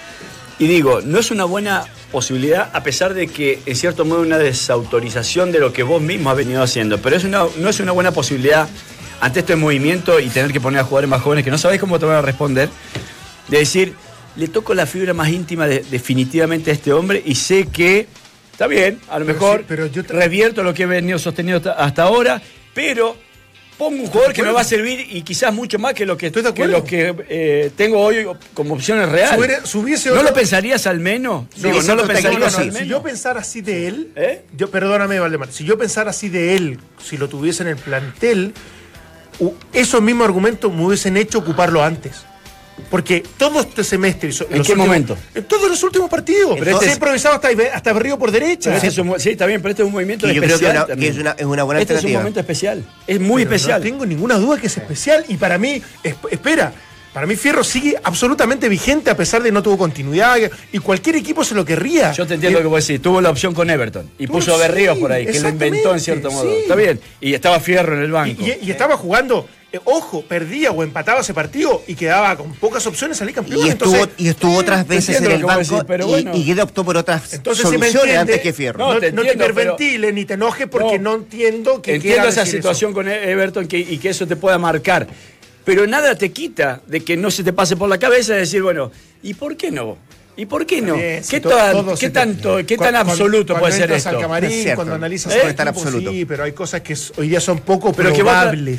[0.59, 4.39] Y digo, no es una buena posibilidad, a pesar de que en cierto modo una
[4.39, 7.93] desautorización de lo que vos mismo has venido haciendo, pero es una, no es una
[7.93, 8.69] buena posibilidad
[9.21, 11.99] ante este movimiento y tener que poner a jugadores más jóvenes que no sabés cómo
[11.99, 12.69] te van a responder,
[13.49, 13.95] de decir,
[14.37, 18.07] le toco la fibra más íntima de- definitivamente a este hombre y sé que,
[18.63, 21.75] está bien, a lo Pero mejor sí, pero yo revierto lo que he venido sosteniendo
[21.77, 22.41] hasta, ahora,
[22.73, 23.17] pero
[23.77, 26.27] pongo un jugador que me va a servir y quizás mucho más que lo que,
[26.27, 29.63] Estoy de que lo que eh, tengo hoy como opciones reales.
[29.65, 31.47] Subiese ¿No lo pensarías al menos?
[31.57, 32.79] Digo, ¿no lo pensarías al menos?
[32.79, 34.45] Si yo pensara así de él, ¿Eh?
[34.57, 38.55] yo, perdóname, Valdemar, si yo pensara así de él, si lo tuviese en el plantel,
[39.73, 42.27] esos mismos argumentos me hubiesen hecho ocuparlo antes.
[42.91, 44.31] Porque todo este semestre.
[44.31, 45.19] ¿En qué últimos- momos?
[45.35, 46.57] En todos los últimos partidos.
[46.59, 48.75] Pero este se es- ha improvisado hasta, hasta Berrío por derecha.
[48.75, 50.65] Este es un- sí, está bien, pero este es un movimiento Que yo creo que
[50.67, 50.77] especial.
[50.77, 51.13] una- que también.
[51.13, 52.85] es una- es una buena Este es un momento especial.
[53.07, 53.81] Es muy Pero especial.
[53.81, 55.25] No tengo ninguna duda que es especial.
[55.29, 56.73] Y para mí, es- espera,
[57.15, 60.37] para mí Fierro sigue absolutamente vigente a pesar de que no tuvo continuidad.
[60.73, 62.13] Y cualquier equipo se lo querría.
[62.13, 63.01] Yo te entiendo lo que vos decís.
[63.03, 65.93] Tuvo la opción con Everton y puso a Berrío sí, por ahí, que lo inventó
[65.95, 66.45] en cierto modo.
[66.51, 66.57] sí.
[66.63, 67.01] Está bien.
[67.21, 68.43] Y estaba Fierro en el banco.
[68.43, 69.47] Y, y- y estaba jugando,
[69.85, 73.67] ojo, perdía o empataba ese partido y quedaba con pocas opciones salir campeón.
[73.67, 76.37] Y estuvo, entonces, y estuvo otras veces en el banco decís, pero y, bueno.
[76.37, 78.79] y Guede optó por otras entonces si me soluciones entiende, antes que Fierro.
[78.79, 79.45] No, No, te no te pero-
[80.13, 83.79] ni te enojes porque no, entiendo que Entiendo esa decir situación con E- Everton que-
[83.79, 85.07] y que eso te pueda marcar.
[85.65, 88.63] Pero nada te quita de que no se te pase por la cabeza de decir,
[88.63, 88.91] bueno,
[89.23, 89.97] ¿y por qué no?
[90.35, 90.95] ¿Y por qué no?
[90.97, 94.19] Bien, si ¿Qué, to- tan- qué tanto, qué tan absoluto cuando puede ser al esto?
[94.19, 94.77] camarín, Es cierto.
[94.77, 96.11] cuando analizas Eh, equipo, absoluto.
[96.11, 98.33] sí, pero hay cosas que hoy día son poco Pero que vos,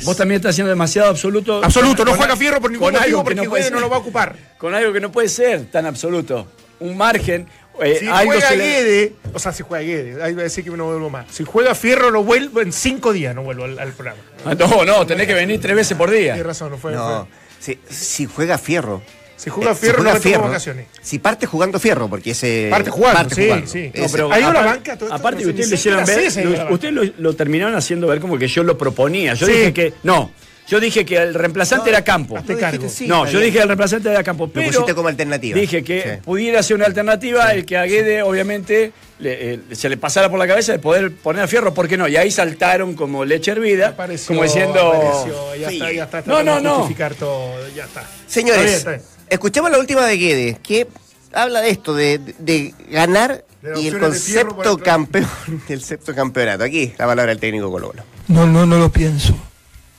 [0.04, 1.62] vos también estás haciendo demasiado absoluto.
[1.64, 3.96] Absoluto, no Con- juega Fierro por ningún motivo que porque puede Guede no lo va
[3.96, 4.34] a ocupar.
[4.58, 6.48] Con algo que no puede ser tan absoluto.
[6.80, 7.46] Un margen,
[7.80, 10.44] eh, Si algo juega se le- Guede, o sea, si juega Guede, ahí va a
[10.44, 11.26] decir que no vuelvo más.
[11.30, 14.20] Si juega Fierro, no vuelvo en cinco días, no vuelvo al, al programa.
[14.44, 16.32] Ah, No, no, tenés que venir tres veces por día.
[16.34, 16.92] Tienes razón, no fue.
[16.92, 17.28] No,
[17.60, 19.02] si, si juega Fierro.
[19.36, 20.86] Si juega eh, Fierro, no me tomo vacaciones.
[21.02, 22.68] Si parte jugando Fierro, porque ese.
[22.70, 23.66] Parte jugando, sí, jugando.
[23.66, 23.90] sí.
[23.94, 26.44] No, pero la apar- banca, todo aparte que no ustedes lo hicieron ver, si hay
[26.46, 29.34] lo- ustedes lo, lo terminaron haciendo ver como que yo lo proponía.
[29.34, 29.52] Yo Sí.
[29.52, 30.30] dije que no,
[30.68, 32.36] yo dije que el reemplazante era Campo.
[32.36, 32.78] No, cargo.
[32.78, 35.58] dijiste sí, no, está yo dije que el reemplazante era Campo, pero pusiste como alternativa.
[35.58, 36.08] Dije que Sí.
[36.24, 40.38] pudiera ser una alternativa el que a Guede obviamente le- eh, se le pasara por
[40.38, 42.08] la cabeza de poder poner a Fierro, ¿por qué no?
[42.08, 45.74] Y ahí saltaron como leche hervida, Apareció, como diciendo apareció, ya Sí.
[45.76, 46.22] está, ya está.
[46.26, 46.76] No, no, no.
[46.76, 48.04] justificar todo, ya está.
[48.26, 49.13] Señores, Está bien, está bien.
[49.34, 50.88] Escuchemos la última de Guedes, que
[51.32, 55.28] habla de esto, de, de ganar De y el de concepto el campeón,
[55.68, 56.64] el concepto campeonato.
[56.64, 57.92] Aquí la palabra del técnico Colo.
[58.28, 59.34] No, no, no lo pienso.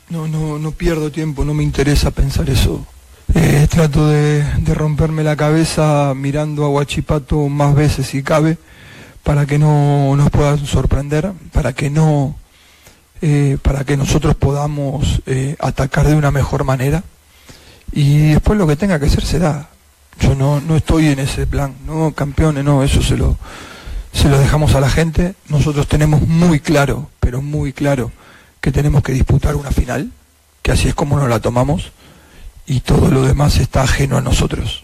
[0.09, 2.85] No, no, no pierdo tiempo, no me interesa pensar eso.
[3.33, 8.57] Eh, trato de, de romperme la cabeza mirando a Guachipato más veces si cabe,
[9.23, 12.35] para que no nos puedan sorprender, para que no,
[13.21, 17.03] eh, para que nosotros podamos eh, atacar de una mejor manera.
[17.95, 19.69] Y después lo que tenga que hacer será.
[20.19, 23.37] Yo no, no estoy en ese plan, no campeones, no, eso se lo,
[24.11, 25.33] se lo dejamos a la gente.
[25.47, 28.11] Nosotros tenemos muy claro, pero muy claro,
[28.59, 30.11] que tenemos que disputar una final,
[30.61, 31.93] que así es como nos la tomamos,
[32.65, 34.83] y todo lo demás está ajeno a nosotros.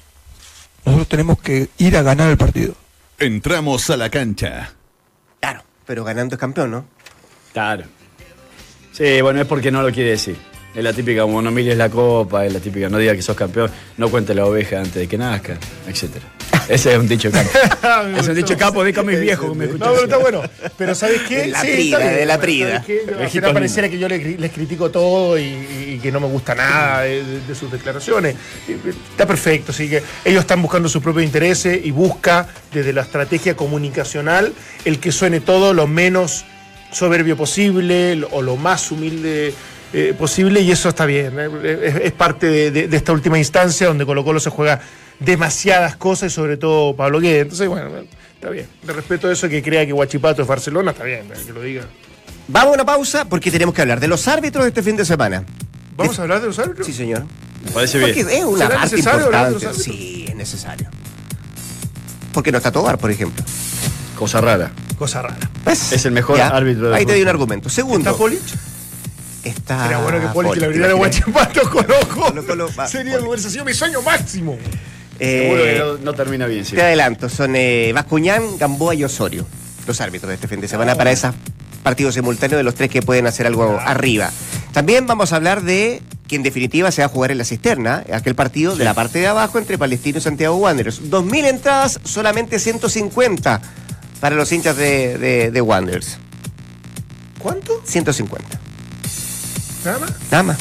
[0.86, 2.76] Nosotros tenemos que ir a ganar el partido.
[3.20, 4.72] Entramos a la cancha.
[5.40, 6.86] Claro, pero ganando es campeón, ¿no?
[7.54, 7.84] Claro.
[8.94, 10.51] Sí, bueno, es porque no lo quiere decir.
[10.74, 13.36] Es la típica, como no mires la copa, es la típica, no diga que sos
[13.36, 16.26] campeón, no cuente la oveja antes de que nazca, etcétera.
[16.70, 17.50] Ese es un dicho capo.
[18.18, 19.90] Es un dicho capo, diga a mis viejos que me No, escuchan.
[19.94, 20.42] pero está bueno.
[20.78, 21.38] Pero ¿sabes qué?
[21.40, 22.86] De la Sí, prida, de la ¿Sabes prida.
[22.88, 26.28] Yo- Al Viejitos final pareciera que yo les critico todo y, y que no me
[26.28, 28.36] gusta nada de, de- sus declaraciones.
[29.12, 33.56] Está perfecto, así que ellos están buscando sus propios intereses y busca desde la estrategia
[33.58, 34.54] comunicacional
[34.86, 36.46] el que suene todo lo menos
[36.94, 39.54] soberbio posible o lo más humilde
[39.94, 41.34] eh, posible y eso está bien.
[41.40, 44.80] eh, Es, es parte de, de- de esta última instancia donde Colo Colo se juega
[45.20, 47.44] demasiadas cosas y sobre todo Pablo Guedes.
[47.44, 47.90] Entonces, bueno,
[48.36, 48.68] está bien.
[48.84, 51.62] De respeto a eso que crea que Guachipato es Barcelona, está bien, eh, que lo
[51.62, 51.84] diga.
[52.48, 55.06] Vamos a una pausa porque tenemos que hablar de los árbitros de este fin de
[55.06, 55.44] semana.
[55.96, 56.88] ¿Vamos a hablar de los árbitros?
[56.88, 57.24] Sí, señor.
[57.64, 58.30] Me parece Porque bien.
[58.40, 59.36] es una ¿Será parte de importante.
[59.38, 59.78] árbitros?
[59.78, 60.88] Sí, es necesario.
[62.34, 63.44] Porque no está Tobar, por ejemplo.
[64.18, 64.72] Cosa rara.
[64.98, 65.38] Cosa rara.
[65.66, 65.92] ¿Ves?
[65.92, 67.70] Es el mejor Ya, árbitro del Ahí te doy un argumento.
[67.70, 68.10] Segundo.
[68.10, 68.42] ¿Está Polich?
[69.44, 70.94] Está Sería bueno que Polich, le abriera.
[70.94, 72.88] Guachipato con ojo.
[72.88, 74.58] Sería sido mi sueño máximo.
[75.20, 76.76] Eh, Seguro que no, no termina bien, sí.
[76.76, 79.46] Te adelanto, son eh, Bascuñán, Gamboa y Osorio,
[79.86, 81.34] los árbitros de este fin de semana para esos
[81.84, 84.32] partidos simultáneos de los tres que pueden hacer algo arriba.
[84.74, 88.04] También vamos a hablar de que en definitiva se va a jugar en la cisterna,
[88.14, 91.02] aquel partido de la parte de abajo entre Palestino y Santiago Wanderers.
[91.10, 93.62] 2.000 entradas, solamente 150
[94.22, 96.18] para los hinchas de, de, de Wanderers.
[97.38, 97.82] ¿Cuánto?
[97.86, 98.60] 150,
[99.86, 100.12] Nada más.
[100.30, 100.58] nada más.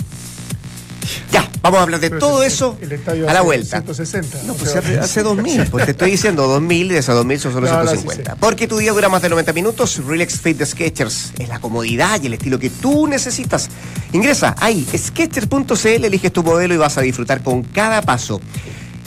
[1.33, 3.79] Ya, vamos a hablar de Pero todo eso el a la vuelta.
[3.79, 4.43] 160.
[4.45, 7.15] No, o pues sea, hace, hace 2000, pues te estoy diciendo 2000 y de esos
[7.15, 8.33] 2000 son solo No, no, sí 150.
[8.33, 8.37] sé.
[8.39, 12.21] Porque tu día dura más de 90 minutos, Relax Fit de Sketchers es la comodidad
[12.23, 13.69] y el estilo que tú necesitas.
[14.13, 18.41] Ingresa ahí, sketchers.cl, eliges tu modelo y vas a disfrutar con cada paso.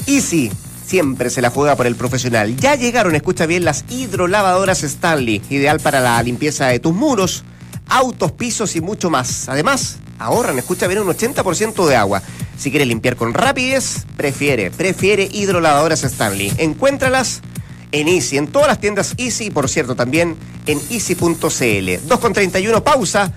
[0.08, 0.52] Easy,
[0.86, 2.56] siempre se la juega por el profesional.
[2.58, 7.44] Ya llegaron, escucha bien, las hidrolavadoras Stanley, ideal para la limpieza de tus muros,
[7.88, 9.48] autos, pisos y mucho más.
[9.50, 12.22] Además, ahorran, escucha bien, un 80% de agua.
[12.58, 16.54] Si quieres limpiar con rapidez, prefiere, prefiere hidrolavadoras Stanley.
[16.58, 17.42] Encuéntralas
[17.92, 21.38] en Easy, en todas las tiendas Easy y por cierto también en easy.cl.
[21.40, 23.32] 2.31, pausa.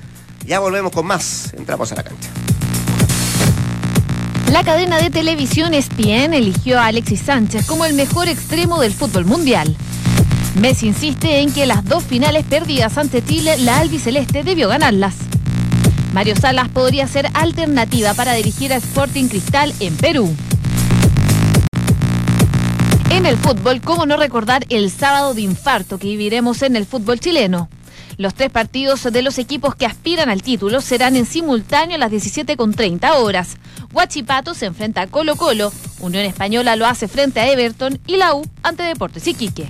[0.47, 1.53] Ya volvemos con más.
[1.55, 2.31] Entramos a la cancha.
[4.51, 9.25] La cadena de televisión ESPN eligió a Alexis Sánchez como el mejor extremo del fútbol
[9.25, 9.77] mundial.
[10.61, 15.15] Messi insiste en que las dos finales perdidas ante Chile, la albiceleste debió ganarlas.
[16.17, 20.35] Mario Salas podría ser alternativa para dirigir a Sporting Cristal en Perú.
[23.11, 27.21] En el fútbol, ¿cómo no recordar el sábado de infarto que viviremos en el fútbol
[27.21, 27.69] chileno?
[28.17, 32.11] Los tres partidos de los equipos que aspiran al título serán en simultáneo a las
[32.11, 33.59] 17.30 horas.
[33.93, 38.33] Huachipato se enfrenta a Colo Colo, Unión Española lo hace frente a Everton y la
[38.35, 39.69] U ante Deportes Iquique.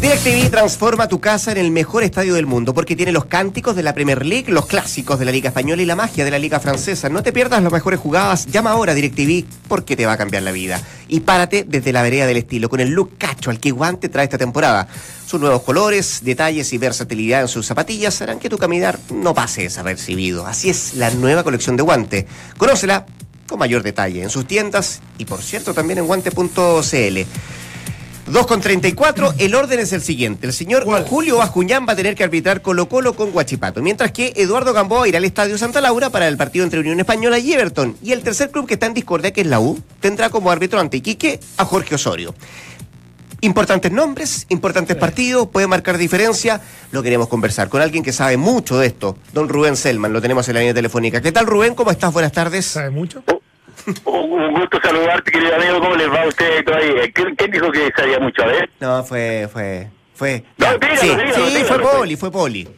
[0.00, 3.82] DirecTV transforma tu casa en el mejor estadio del mundo porque tiene los cánticos de
[3.82, 6.60] la Premier League, los clásicos de la Liga Española y la magia de la Liga
[6.60, 7.08] Francesa.
[7.08, 8.46] No te pierdas las mejores jugadas.
[8.46, 10.80] Llama ahora a DirecTV porque te va a cambiar la vida.
[11.08, 14.24] Y párate desde la vereda del estilo con el look cacho al que Guante trae
[14.24, 14.86] esta temporada.
[15.26, 19.62] Sus nuevos colores, detalles y versatilidad en sus zapatillas harán que tu caminar no pase
[19.62, 20.46] desapercibido.
[20.46, 22.26] Así es la nueva colección de Guante.
[22.56, 23.04] Conócela
[23.48, 27.18] con mayor detalle en sus tiendas y por cierto también en guante.cl.
[28.30, 30.46] 2 con 34, el orden es el siguiente.
[30.46, 34.34] El señor Julio Bascuñán va a tener que arbitrar Colo Colo con Guachipato, mientras que
[34.36, 37.96] Eduardo Gamboa irá al Estadio Santa Laura para el partido entre Unión Española y Everton.
[38.02, 40.78] Y el tercer club que está en discordia, que es la U, tendrá como árbitro
[40.78, 42.34] ante Iquique a Jorge Osorio.
[43.40, 46.60] Importantes nombres, importantes partidos, puede marcar diferencia.
[46.92, 50.46] Lo queremos conversar con alguien que sabe mucho de esto, don Rubén Selman, lo tenemos
[50.48, 51.22] en la línea telefónica.
[51.22, 51.74] ¿Qué tal Rubén?
[51.74, 52.12] ¿Cómo estás?
[52.12, 52.66] Buenas tardes.
[52.66, 53.22] ¿Sabe mucho?
[54.04, 55.80] Un gusto saludarte, querido amigo.
[55.80, 57.10] ¿Cómo les va a ustedes todavía?
[57.12, 58.42] ¿Quién, quién dijo que sabía mucho?
[58.42, 58.70] A ver.
[58.80, 60.44] No, fue, fue, fue.
[60.56, 61.94] No, dígalo, sí, dígalo, sí, dígalo, fue pues.
[61.96, 62.68] Poli, fue Poli.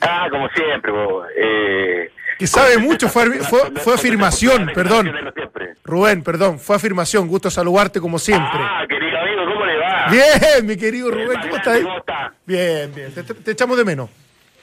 [0.00, 1.26] Ah, como siempre, vos.
[1.36, 5.10] Eh, Que sabe mucho, fue, fue, fue afirmación, perdón.
[5.34, 5.74] Siempre.
[5.84, 7.26] Rubén, perdón, fue afirmación.
[7.28, 8.48] Gusto saludarte como siempre.
[8.52, 10.06] Ah, querido amigo, ¿cómo le va?
[10.10, 11.80] Bien, mi querido Rubén, ¿cómo estás?
[12.46, 13.12] Bien, bien.
[13.14, 14.08] Te, te- te echamos de menos.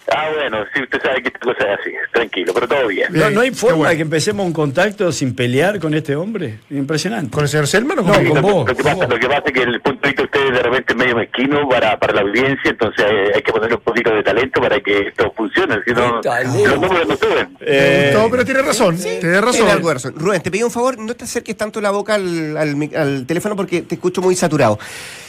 [0.07, 1.89] Ah, bueno, sí, usted sabe que esta cosa es así.
[2.13, 3.07] Tranquilo, pero todo bien.
[3.11, 3.89] No, no hay forma bueno.
[3.91, 6.59] de que empecemos un contacto sin pelear con este hombre.
[6.69, 7.31] Impresionante.
[7.31, 9.09] ¿Con el señor Selman o No, con lo, vos, lo que pasa, vos.
[9.09, 11.15] lo que pasa es que el punto de vista de ustedes de repente es medio
[11.15, 14.79] mezquino para, para la audiencia, entonces hay, hay que ponerle un poquito de talento para
[14.79, 17.57] que esto funcione, si no, los números no suben.
[17.61, 18.97] Eh, No, pero tiene razón.
[18.97, 19.67] tiene Tiene razón.
[19.69, 20.13] algo de razón.
[20.17, 23.81] Rubén, te pido un favor, no te acerques tanto la boca al, al teléfono porque
[23.81, 24.77] te escucho muy saturado.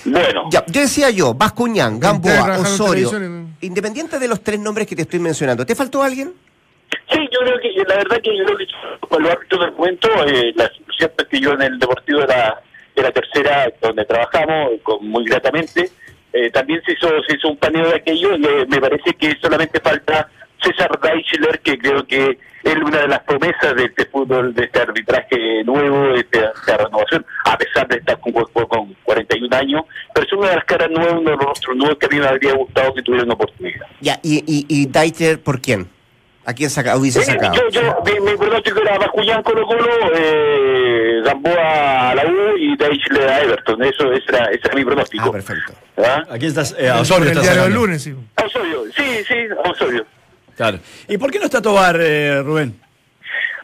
[0.05, 4.97] Bueno, Ya, yo decía yo, Bascuñán, Gamboa, Osorio, televisión independiente de los tres nombres que
[4.97, 6.35] te estoy mencionando, ¿te faltó alguien?
[7.11, 8.67] Sí, yo creo que, la verdad que yo creo que
[9.01, 12.63] con los árbitros del momento, eh, la situación que yo en el Deportivo de la,
[12.95, 15.91] de la tercera, donde trabajamos con, muy gratamente,
[16.33, 19.37] eh, también se hizo, se hizo un paneo de aquello y eh, me parece que
[19.41, 20.29] solamente falta
[20.67, 24.81] César Deichler, que creo que es una de las promesas de este fútbol, de este
[24.81, 29.83] arbitraje nuevo, de esta, esta renovación, a pesar de estar con, con, con 41 años,
[30.13, 32.19] pero es una de las caras nuevas, uno de los rostros nuevos que a mí
[32.19, 33.87] me habría gustado que tuviera una oportunidad.
[34.01, 35.89] Ya, y, y, y Deiter, ¿por quién?
[36.45, 37.55] ¿A quién saca, hubiese Eh, sacado?
[37.55, 42.77] yo, yo, mi, mi pronóstico era Bascullán Colo Colo, eh, Gamboa a la U y
[42.77, 43.83] Deichler a Everton.
[43.83, 45.25] Eso ese era, ese era mi pronóstico.
[45.29, 45.73] Ah, perfecto.
[45.99, 46.23] ¿Ah?
[46.31, 47.81] Aquí estás, eh, a Osorio el diario del sacando.
[47.81, 48.15] lunes, sí.
[48.45, 49.35] Osorio, sí, sí,
[49.69, 50.07] Osorio.
[50.57, 50.79] Claro.
[51.09, 52.81] ¿Y por qué no está Tobar, eh, Rubén?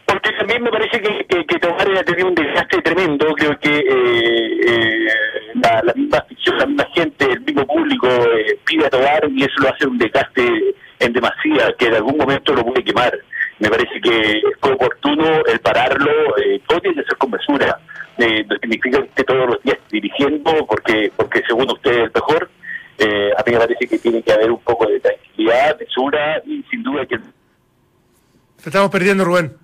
[0.05, 3.33] Porque también me parece que, que, que Tomás ha tenido un desgaste tremendo.
[3.33, 5.07] Creo que eh, eh,
[5.55, 9.53] la, misma afición, la misma gente, el mismo público eh, pide a Tobar y eso
[9.61, 13.17] lo hace un desgaste en demasía que en algún momento lo puede quemar.
[13.59, 16.11] Me parece que fue oportuno el pararlo.
[16.67, 17.79] Todo tiene que ser con mesura.
[18.17, 22.49] Eh, no significa que todos los días dirigiendo porque porque según usted es el mejor.
[22.97, 26.63] Eh, a mí me parece que tiene que haber un poco de tranquilidad, mesura y
[26.69, 29.55] sin duda que Te estamos perdiendo, Rubén.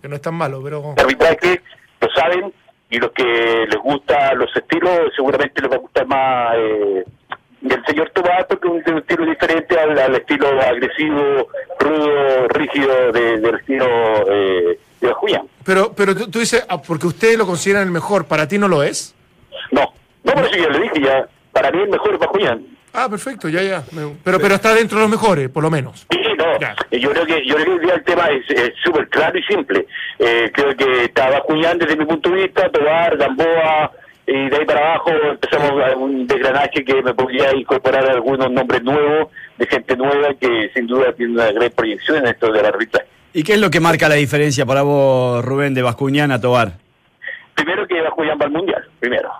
[0.00, 0.94] Que no es tan malo, pero.
[0.96, 1.62] de arbitraje
[2.00, 2.52] lo saben
[2.90, 7.04] y los que les gusta los estilos seguramente les va a gustar más eh,
[7.68, 11.48] el señor Tomás porque es un, estilo diferente al, al estilo agresivo,
[11.80, 13.86] rudo, rígido de- del estilo
[14.30, 15.48] eh, de Julián.
[15.64, 18.68] Pero, pero tú, tú dices, ah, porque ustedes lo consideran el mejor, ¿para ti no
[18.68, 19.14] lo es?
[19.72, 21.26] No, no por eso yo le dije ya,
[21.56, 22.62] para mí el mejor es Julián.
[22.92, 23.82] Ah, perfecto, ya, ya.
[24.22, 26.06] Pero, pero está dentro de los mejores, por lo menos.
[26.10, 26.76] Sí, no, Ya.
[26.90, 29.86] eh, yo creo que yo creo que el tema es es súper claro y simple.
[30.18, 33.90] Eh, creo que estaba Julián desde mi punto de vista, Tobar, Gamboa,
[34.26, 38.82] y de ahí para abajo empezamos a un desgranaje que me podría incorporar algunos nombres
[38.82, 42.68] nuevos, de gente nueva que sin duda tiene una gran proyección en esto de la
[42.68, 43.06] arbitraje.
[43.32, 46.72] ¿Y qué es lo que marca la diferencia para vos, Rubén, de Bascuñán a Tobar?
[47.54, 49.30] Primero que va Julián para el Mundial, primero.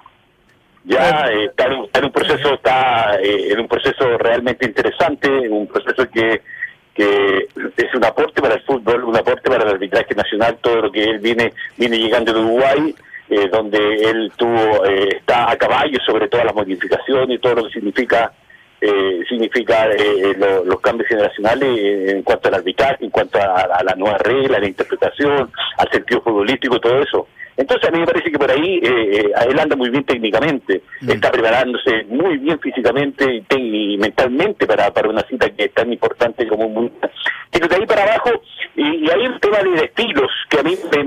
[0.89, 5.29] Ya eh, está, en, está en un proceso, está eh, en un proceso realmente interesante,
[5.49, 6.43] un proceso que,
[6.95, 10.93] que es un aporte para el fútbol, un aporte para el arbitraje nacional, todo lo
[10.93, 12.95] que él viene, viene llegando de Uruguay,
[13.29, 13.79] eh, donde
[14.11, 18.33] él tuvo, eh, está a caballo sobre todas las modificaciones y todo lo que significa
[18.79, 23.83] eh, significa eh, lo- los cambios generacionales en cuanto al arbitraje, en cuanto a, a
[23.83, 27.27] la nueva regla, la interpretación, al sentido futbolístico, todo eso.
[27.57, 30.83] Entonces a mí me parece que por ahí eh, eh, él anda muy bien técnicamente,
[31.09, 35.73] está preparándose muy bien físicamente y, te- y mentalmente para, para una cita que es
[35.75, 37.11] tan importante como un mundial.
[37.51, 38.31] Pero de ahí para abajo,
[38.77, 41.05] y, y hay un tema de estilos que a mí me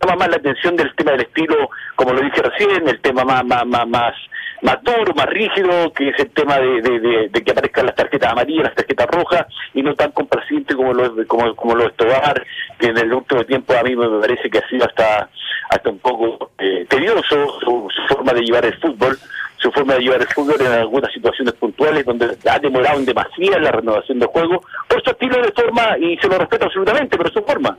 [0.00, 3.44] llama más la atención del tema del estilo, como lo dije recién, el tema más
[3.44, 4.14] más más más,
[4.62, 8.74] más duro, más rígido, que es el tema de, que aparezcan las tarjetas amarillas, las
[8.74, 12.46] tarjetas rojas, y no tan complaciente como lo, como, como lo de Tobar,
[12.78, 15.28] que en el último tiempo a mí me parece que ha sido hasta,
[15.68, 19.18] hasta un poco eh, tedioso su, su forma de llevar el fútbol,
[19.56, 23.58] su forma de llevar el fútbol en algunas situaciones puntuales donde ha demorado en demasía
[23.58, 27.30] la renovación del juego, por su estilo de forma, y se lo respeto absolutamente, pero
[27.30, 27.76] su forma.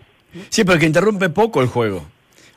[0.50, 2.04] Sí, pero que interrumpe poco el juego.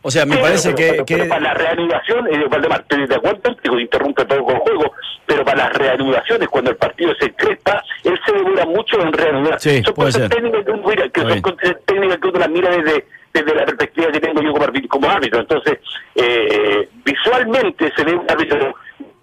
[0.07, 0.85] O sea, me Sí, parece pero- que...
[0.93, 4.45] pero- pero que- para la reanudación, eh, Valdemar, estoy de acuerdo contigo, interrumpe todo el
[4.45, 4.93] juego,
[5.27, 9.61] pero para las reanudaciones, cuando el partido se encrespa, él se demora mucho en reanudar.
[9.61, 10.31] Sí, son puede cosas ser.
[10.31, 11.43] técnicas que uno mira, que son bien.
[11.43, 14.89] cosas técnicas que uno las mira desde, desde la perspectiva que tengo yo como árbitro.
[14.89, 15.41] Como árbitro.
[15.41, 15.79] Entonces,
[16.15, 18.75] eh, visualmente se ve un árbitro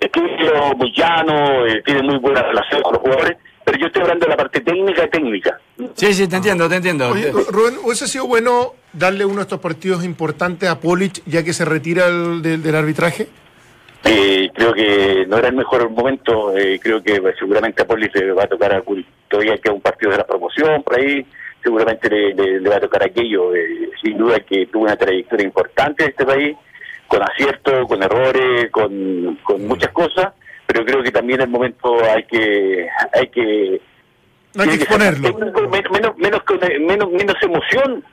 [0.01, 4.01] eh, tipo muy llano, eh, tiene muy buena relación con los jugadores, pero yo estoy
[4.01, 5.57] hablando de la parte técnica y técnica.
[5.95, 7.07] Sí, sí, te entiendo, te entiendo.
[7.09, 11.53] Oye, Rubén, ¿hubiese sido bueno darle uno de estos partidos importantes a Polic ya que
[11.53, 13.27] se retira el- del, del arbitraje?
[14.05, 18.09] Eh, creo que no era el mejor momento, eh, creo que pues, seguramente a Poli
[18.13, 21.25] le va a tocar algún- todavía queda un partido de la promoción por ahí,
[21.63, 25.45] seguramente le, le- le va a tocar aquello, eh, sin duda que tuvo una trayectoria
[25.45, 26.55] importante en este país,
[27.07, 30.33] con aciertos, con errores, con, con muchas cosas,
[30.67, 33.79] pero creo que también el momento hay que hay que
[34.55, 35.33] No hay que exponerlo.
[35.33, 36.41] menos, menos,
[36.79, 38.03] menos, menos, emoción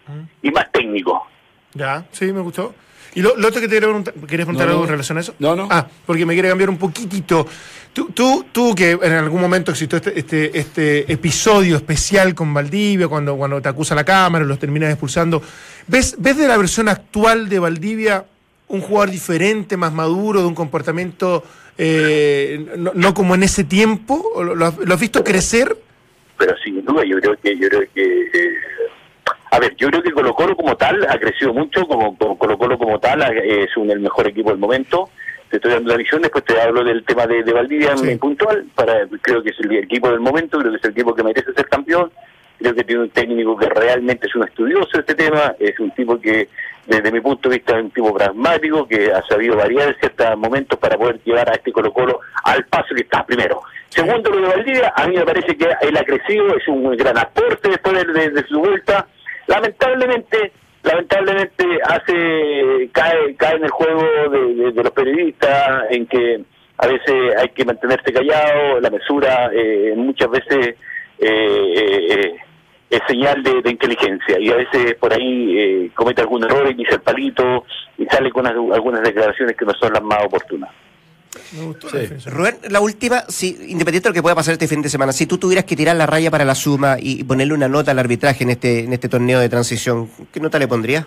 [0.42, 1.26] y más técnico.
[1.74, 2.74] Ya, sí, me gustó.
[3.14, 4.86] ¿Y lo, lo otro que te quería preguntar, ¿querías preguntar No, algo no.
[4.86, 5.34] en relación a eso?
[5.40, 5.66] No, no.
[5.70, 7.46] Ah, porque me quiere cambiar un poquitito.
[7.92, 13.08] Tú, tú, tú que en algún momento existió este, este, este episodio especial con Valdivia,
[13.08, 15.42] cuando, cuando te acusa la cámara, los terminas expulsando,
[15.88, 18.24] ¿ves, ¿ves de la versión actual de Valdivia
[18.68, 21.42] un jugador diferente, más maduro, de un comportamiento
[21.76, 24.22] eh, no, no como en ese tiempo?
[24.36, 25.76] ¿O ¿Lo, lo has, lo has visto crecer?
[26.40, 28.54] Pero sin duda yo creo que yo creo que eh,
[29.50, 32.56] a ver yo creo que Colo Colo como tal ha crecido mucho como como Colo
[32.56, 35.10] Colo como tal es un, el mejor equipo del momento.
[35.50, 38.16] Te estoy dando la visión después te hablo del tema de, de Valdivia Sí.
[38.16, 41.22] puntual para creo que es el equipo del momento creo que es el equipo que
[41.22, 42.10] merece ser campeón.
[42.58, 45.90] Creo que tiene un técnico que realmente es un estudioso de este tema es un
[45.90, 46.48] tipo que
[46.86, 50.78] desde mi punto de vista es un tipo pragmático que ha sabido variar ciertos momentos
[50.78, 53.60] para poder llevar a este Colo Colo al paso que está primero
[53.90, 57.18] Segundo, lo de Valdivia, a mí me parece que él ha crecido, es un gran
[57.18, 59.06] aporte después de, su vuelta.
[59.48, 60.52] Lamentablemente,
[60.84, 66.40] lamentablemente hace cae cae en el juego de, los periodistas, en que
[66.78, 70.76] a veces hay que mantenerse callado, la mesura eh, muchas veces
[71.18, 72.36] eh, eh,
[72.90, 76.74] es señal de, de inteligencia y a veces por ahí eh, comete algún error y
[76.74, 77.64] dice el palito
[77.98, 80.70] y sale con unas- algunas declaraciones que no son las más oportunas.
[81.56, 81.96] Me gustó Sí.
[82.24, 82.30] la.
[82.32, 85.26] Rubén, la última, si, independiente de lo que pueda pasar este fin de semana, si
[85.26, 87.98] tú tuvieras que tirar la raya para la suma y, y ponerle una nota al
[88.00, 91.06] arbitraje en este, en este torneo de transición, ¿qué nota le pondrías?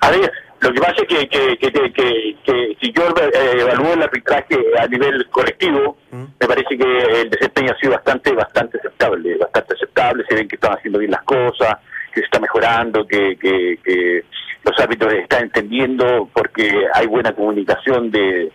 [0.00, 0.30] A ver,
[0.60, 4.02] lo que pasa es que, que, que, que, que- que si yo eh, evalúo el
[4.02, 9.74] arbitraje a nivel colectivo, me parece que el desempeño ha sido bastante bastante aceptable, bastante
[9.74, 11.76] aceptable, se ven que están haciendo bien las cosas,
[12.14, 14.24] que se está mejorando, que, que, que
[14.64, 18.50] los árbitros están entendiendo porque hay buena comunicación de,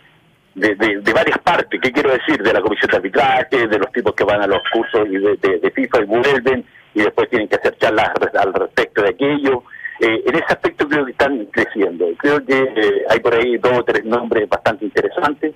[0.55, 2.41] de, de- varias partes, ¿qué quiero decir?
[2.41, 5.35] De la comisión de arbitraje, de los tipos que van a los cursos y de,
[5.59, 9.63] de- FIFA y vuelven y después tienen que hacer charlas al respecto de aquello.
[9.99, 12.05] Eh, en ese aspecto creo que están creciendo.
[12.17, 15.53] Creo que eh, hay por ahí dos o tres nombres bastante interesantes,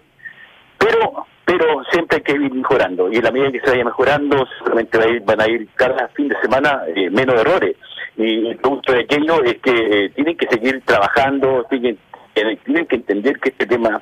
[0.78, 4.45] pero pero siempre hay que ir mejorando y en la medida que se vaya mejorando
[4.60, 7.76] seguramente va a ir- van a ir cada fin de semana eh, menos errores
[8.18, 11.97] y el punto de aquello es que eh, tienen que seguir trabajando tienen,
[12.36, 14.00] tienen que entender que este tema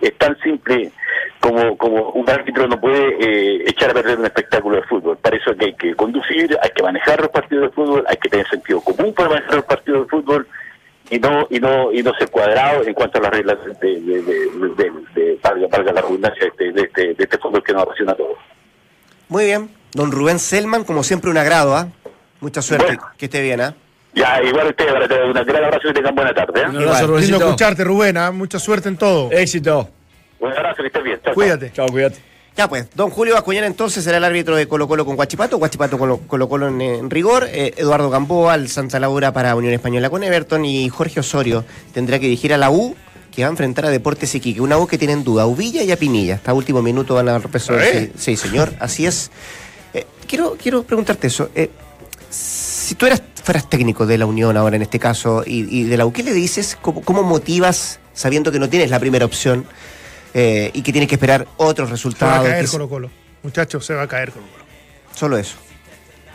[0.00, 0.90] es tan simple
[1.40, 5.36] como como un árbitro no puede eh, echar a perder un espectáculo de fútbol para
[5.36, 8.48] eso que hay que conducir hay que manejar los partidos de fútbol hay que tener
[8.48, 10.46] sentido común para manejar los partidos de fútbol
[11.10, 14.22] y no y no y no ser cuadrado en cuanto a las reglas de, de,
[14.22, 17.82] de, de- valga, valga la redundancia de este, de este de este fútbol que nos
[17.82, 18.38] apasiona a todos
[19.28, 21.88] Muy bien, don Rubén Selman, como siempre un agrado, ¿ah?
[22.40, 23.02] Mucha suerte, Bueno.
[23.16, 23.74] que esté bien, ¿ah?
[24.16, 26.68] Ya igual ustedes un gran abrazo y tengan buena tarde ¿eh?
[26.68, 28.16] Un abrazo, Lindo escucharte, Rubén.
[28.16, 28.32] ¿ah?
[28.32, 29.30] Mucha suerte en todo.
[29.30, 29.88] Éxito.
[30.40, 31.34] un abrazo que estés bien Chao.
[31.34, 31.72] Cuídate.
[31.72, 32.18] Chao, cuídate.
[32.56, 35.98] Ya pues, don Julio Bascuñán entonces será el árbitro de Colo Colo con Guachipato, Guachipato
[35.98, 40.08] con Colo Colo en, en rigor, eh, Eduardo Gamboa, el Santa Laura para Unión Española
[40.08, 42.96] con Everton y Jorge Osorio tendrá que dirigir a la U
[43.36, 45.82] que va a enfrentar a Deportes Iquique, una U que tiene en duda, a Uvilla
[45.82, 47.84] y a Pinilla, hasta último minuto van a resolver.
[47.94, 48.12] ¿Eh?
[48.16, 49.30] Sí, sí, señor, así es.
[49.92, 51.68] Eh, quiero, quiero preguntarte eso, eh,
[52.86, 55.96] si tú eras, fueras técnico de la Unión ahora en este caso y, y de
[55.96, 56.78] la U, ¿qué le dices?
[56.80, 59.64] ¿Cómo, cómo motivas sabiendo que no tienes la primera opción?
[60.34, 62.46] eh, y que tienes que esperar otros Se va a resultados.
[62.48, 63.10] caer Colo Colo.
[63.42, 64.64] Muchachos, se va a caer Colo Colo.
[65.14, 65.56] Solo eso.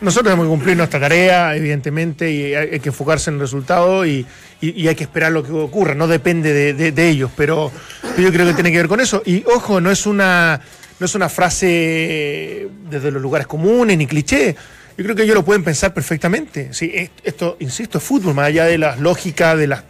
[0.02, 4.04] Nosotros tenemos que cumplir nuestra tarea, evidentemente, y hay, hay que enfocarse en el resultado
[4.04, 4.26] y,
[4.60, 5.93] y- y hay que esperar lo que ocurra.
[5.93, 7.72] No depende de, de- de ellos, pero
[8.18, 9.22] yo creo que tiene que ver con eso.
[9.24, 10.60] Y ojo, no es una,
[10.99, 14.56] no es una frase desde los lugares comunes ni cliché.
[15.02, 16.76] Yo creo que ellos lo pueden pensar perfectamente.
[16.76, 19.84] Sí, es- esto, insisto, es fútbol, más allá de las lógicas, de las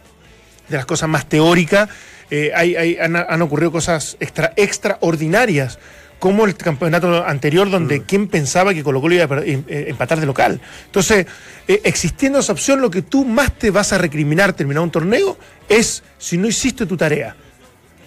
[0.70, 1.90] de las cosas más teóricas,
[2.30, 5.78] eh, hay, hay- han, han ocurrido cosas extra, extraordinarias,
[6.18, 10.18] como el campeonato anterior, donde quién pensaba que Colo Colo iba a em- eh, empatar
[10.18, 10.62] de local.
[10.86, 11.26] Entonces,
[11.68, 15.36] eh, existiendo esa opción, lo que tú más te vas a recriminar terminar un torneo
[15.68, 17.36] es si no hiciste tu tarea.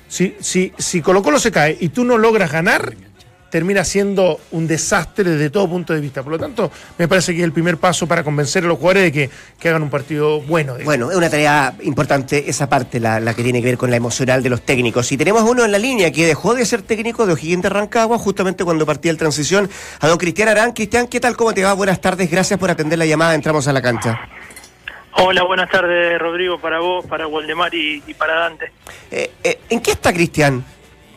[0.07, 2.95] Si, si, si Colo Colo se cae y tú no logras ganar,
[3.55, 6.21] termina siendo un desastre desde todo punto de vista.
[6.21, 9.03] Por lo tanto, me parece que es el primer paso para convencer a los jugadores
[9.03, 10.73] de que, que hagan un partido bueno.
[10.73, 10.83] digamos.
[10.83, 13.95] Bueno, es una tarea importante esa parte, la, la que tiene que ver con la
[13.95, 15.09] emocional de los técnicos.
[15.13, 18.17] Y tenemos uno en la línea que dejó de ser técnico de O'Higgins de Rancagua
[18.17, 19.69] justamente cuando partía el transición
[20.01, 20.73] a don Cristian Arán.
[20.73, 21.37] Cristian, ¿qué tal?
[21.37, 21.71] ¿Cómo te va?
[21.71, 23.35] Buenas tardes, gracias por atender la llamada.
[23.35, 24.19] Entramos a la cancha.
[25.13, 28.73] Hola, buenas tardes Rodrigo, para vos, para Waldemar y, y para Dante.
[29.09, 30.61] Eh, eh, ¿En qué está Cristian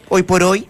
[0.08, 0.68] hoy por hoy?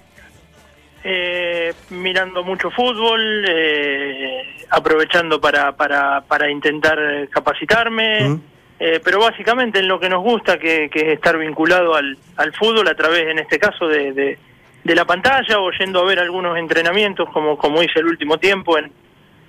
[1.11, 6.99] Eh, mirando mucho fútbol, eh, aprovechando para, para, para intentar
[7.31, 8.41] capacitarme, Mm.
[8.79, 12.53] eh, pero básicamente en lo que nos gusta, que, que es estar vinculado al, al
[12.53, 14.39] fútbol a través, en este caso, de, de,
[14.85, 18.77] de la pantalla o yendo a ver algunos entrenamientos, como, como hice el último tiempo
[18.77, 18.93] en,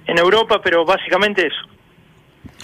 [0.06, 1.68] en Europa, pero básicamente eso.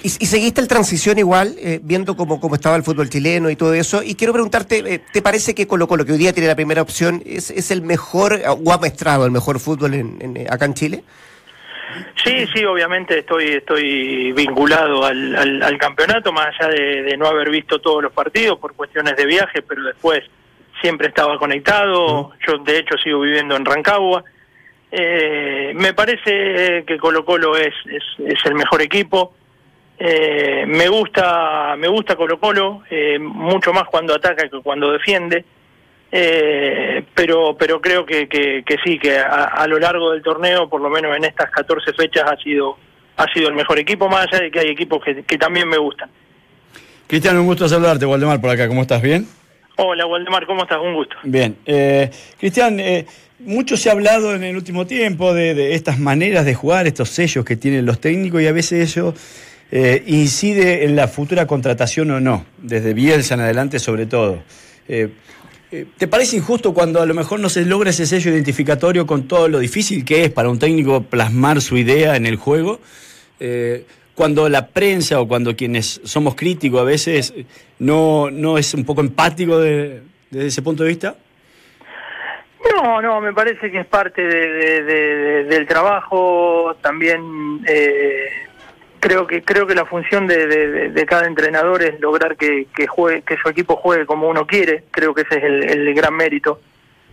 [0.03, 3.55] ¿Y, y seguiste el transición igual, eh, viendo cómo, cómo estaba el fútbol chileno y
[3.55, 4.03] todo eso?
[4.03, 6.81] Y quiero preguntarte, eh, ¿te parece que Colo Colo, que hoy día tiene la primera
[6.81, 10.65] opción, es, es el mejor, o ha maestrado el mejor fútbol en, en, eh, acá
[10.65, 11.03] en Chile?
[12.23, 17.25] Sí, sí, obviamente estoy estoy vinculado al, al, al campeonato, más allá de, de no
[17.27, 20.21] haber visto todos los partidos por cuestiones de viaje, pero después
[20.81, 22.31] siempre estaba conectado.
[22.45, 24.23] Yo, de hecho, sigo viviendo en Rancagua.
[24.91, 29.33] Eh, me parece que Colo Colo es, es, es el mejor equipo.
[29.97, 35.45] Eh, me gusta me gusta Colo Colo, eh, mucho más cuando ataca que cuando defiende.
[36.11, 40.69] Eh, pero pero creo que, que, que sí, que a, a lo largo del torneo,
[40.69, 42.77] por lo menos en estas 14 fechas, ha sido
[43.17, 45.77] ha sido el mejor equipo, más allá de que hay equipos que, que también me
[45.77, 46.09] gustan.
[47.07, 48.67] Cristian, un gusto saludarte, Waldemar, por acá.
[48.67, 49.01] ¿Cómo estás?
[49.01, 49.27] ¿Bien?
[49.77, 50.79] Hola, Waldemar, ¿cómo estás?
[50.79, 51.15] Un gusto.
[51.23, 51.55] Bien.
[51.65, 53.05] Eh, Cristian, eh,
[53.39, 57.09] mucho se ha hablado en el último tiempo de, de estas maneras de jugar, estos
[57.09, 59.13] sellos que tienen los técnicos y a veces eso
[59.71, 64.43] eh, incide en la futura contratación o no, desde Bielsa en adelante sobre todo.
[64.87, 65.09] Eh,
[65.71, 69.27] eh, ¿Te parece injusto cuando a lo mejor no se logra ese sello identificatorio con
[69.27, 72.79] todo lo difícil que es para un técnico plasmar su idea en el juego?
[74.13, 77.33] Cuando la prensa o cuando quienes somos críticos a veces
[77.79, 81.15] no, no es un poco empático de- desde ese punto de vista?
[82.73, 86.75] No, no, me parece que es parte de- de- de- de- del trabajo.
[86.81, 87.19] También
[89.07, 93.21] creo que creo que la función de, de- cada entrenador es lograr que, que juegue,
[93.21, 94.83] que su equipo juegue como uno quiere.
[94.91, 96.59] Creo que ese es el, gran mérito.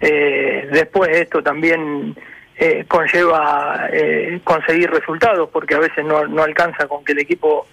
[0.00, 2.14] Eh, después esto también
[2.56, 7.66] eh, conlleva eh, conseguir resultados, porque a veces no, no alcanza con que el equipo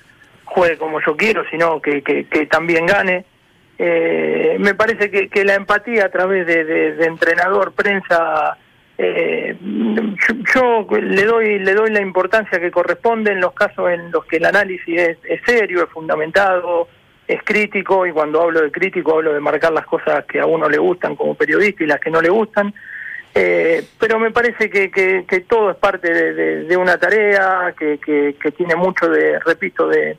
[0.44, 3.24] juegue como yo quiero, sino que, que, que también gane.
[3.78, 8.58] Eh, me parece que, que la empatía a través de- de entrenador, prensa,
[9.02, 9.56] eh,
[10.54, 14.36] yo, le doy le doy la importancia que corresponde en los casos en los que
[14.38, 16.90] el análisis es, es serio, es fundamentado,
[17.26, 20.68] es crítico y cuando hablo de crítico hablo de marcar las cosas que a uno
[20.68, 22.74] le gustan como periodista y las que no le gustan.
[23.34, 28.76] Eh, pero me parece que, que, que todo es parte de, una tarea que, tiene
[28.76, 30.18] mucho de, repito, de,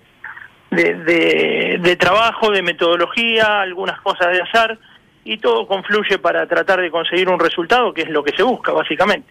[0.70, 4.78] de trabajo, de metodología, algunas cosas de azar,
[5.24, 8.72] y todo confluye para tratar de conseguir un resultado que es lo que se busca,
[8.72, 9.28] básicamente.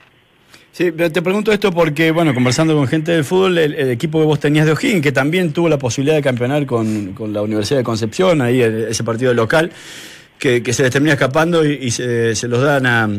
[0.71, 4.25] Sí, pero te pregunto esto porque, bueno, conversando con gente del fútbol, el, equipo que
[4.25, 7.79] vos tenías de O'Higgins, que también tuvo la posibilidad de campeonar con, con la Universidad
[7.79, 9.71] de Concepción, ahí ese partido local,
[10.39, 13.09] que, se les termina escapando y, se, los dan a,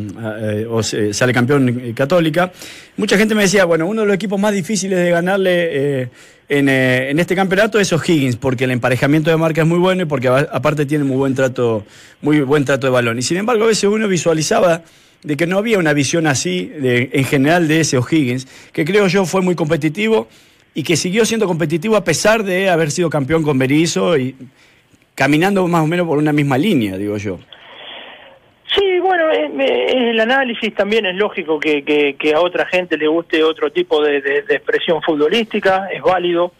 [0.41, 2.51] eh, o se- sale campeón eh, Católica.
[2.97, 6.09] Mucha gente me decía, bueno, uno de los equipos más difíciles de ganarle eh,
[6.49, 10.07] en, en este campeonato es O'Higgins, porque el emparejamiento de marca es muy bueno y
[10.07, 11.85] porque aparte tiene muy buen trato,
[12.23, 13.19] muy buen trato de balón.
[13.19, 14.83] Y sin embargo, a veces uno visualizaba
[15.23, 19.27] de que no había una visión así en general de ese O'Higgins, que creo yo
[19.27, 20.27] fue muy competitivo
[20.75, 24.35] y que siguió siendo competitivo a pesar de haber sido campeón con Berizzo y
[25.21, 27.39] caminando más o menos por una misma línea, digo yo.
[28.75, 33.45] Sí, bueno, eh, eh, el análisis también es lógico que, a otra gente le guste
[33.45, 34.17] otro tipo de,
[34.49, 36.55] expresión futbolística, es válido.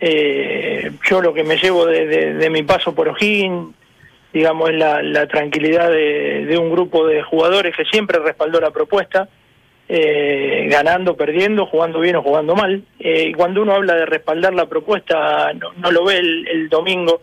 [0.00, 3.74] Eh, yo lo que me llevo de, mi paso por O'Higgins,
[4.32, 9.28] digamos, es la, la tranquilidad de, un grupo de jugadores que siempre respaldó la propuesta,
[9.90, 12.82] eh, ganando, perdiendo, jugando bien o jugando mal.
[12.98, 17.20] Eh, y cuando uno habla de respaldar la propuesta, no, no lo ve el domingo,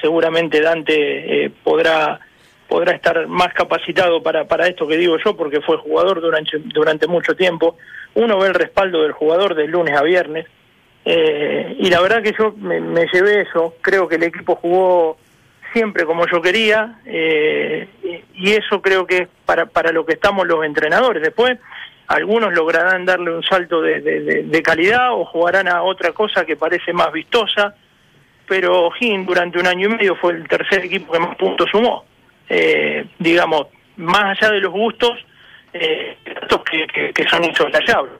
[0.00, 2.20] seguramente Dante eh, podrá
[2.68, 7.06] podrá estar más capacitado para, para esto que digo yo, porque fue jugador durante, durante
[7.06, 7.78] mucho tiempo.
[8.14, 10.44] Uno ve el respaldo del jugador de lunes a viernes,
[11.06, 15.16] eh, y la verdad que yo me, llevé eso, creo que el equipo jugó
[15.72, 17.88] siempre como yo quería, eh,
[18.34, 21.22] y eso creo que es para, para lo que estamos los entrenadores.
[21.22, 21.58] Después,
[22.06, 26.56] algunos lograrán darle un salto de- de- de calidad o jugarán a otra cosa que
[26.56, 27.74] parece más vistosa,
[28.48, 32.04] pero O'Higgins durante un año y medio fue el tercer equipo que más puntos sumó.
[32.48, 35.18] Eh, digamos, más allá de los gustos,
[35.72, 36.16] eh,
[36.70, 38.14] que, que, que son insoslayables.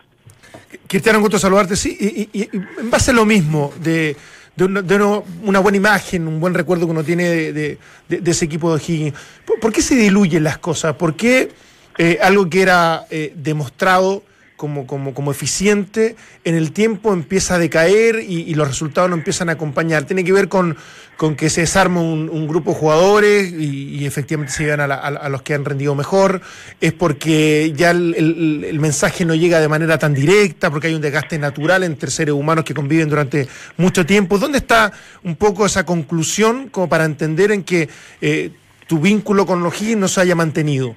[0.86, 1.76] Cristiano, un gusto saludarte.
[1.76, 2.06] Sí, y,
[2.38, 2.50] y- y
[2.80, 4.16] en base a lo mismo, de,
[4.54, 8.82] de una, buena imagen, un buen recuerdo que uno tiene de, de- ese equipo de
[8.82, 9.14] Higgins,
[9.46, 10.94] ¿por, por qué se diluyen las cosas?
[10.96, 11.48] ¿Por qué
[11.96, 14.22] eh, algo que era eh, demostrado
[14.58, 19.48] como, como, como eficiente en el tiempo empieza a decaer y, los resultados no empiezan
[19.48, 20.02] a acompañar?
[20.04, 20.76] ¿Tiene que ver con,
[21.16, 24.96] con que se desarma un, un grupo de jugadores y, efectivamente se llegan a, la-
[24.96, 26.42] a los que han rendido mejor?
[26.80, 31.38] ¿Es porque ya el, mensaje no llega de manera tan directa, porque hay un desgaste
[31.38, 33.46] natural entre seres humanos que conviven durante
[33.76, 34.38] mucho tiempo?
[34.38, 34.92] ¿Dónde está
[35.22, 37.88] un poco esa conclusión como para entender en que
[38.20, 38.50] eh,
[38.88, 40.96] tu vínculo con los Higgins no se haya mantenido?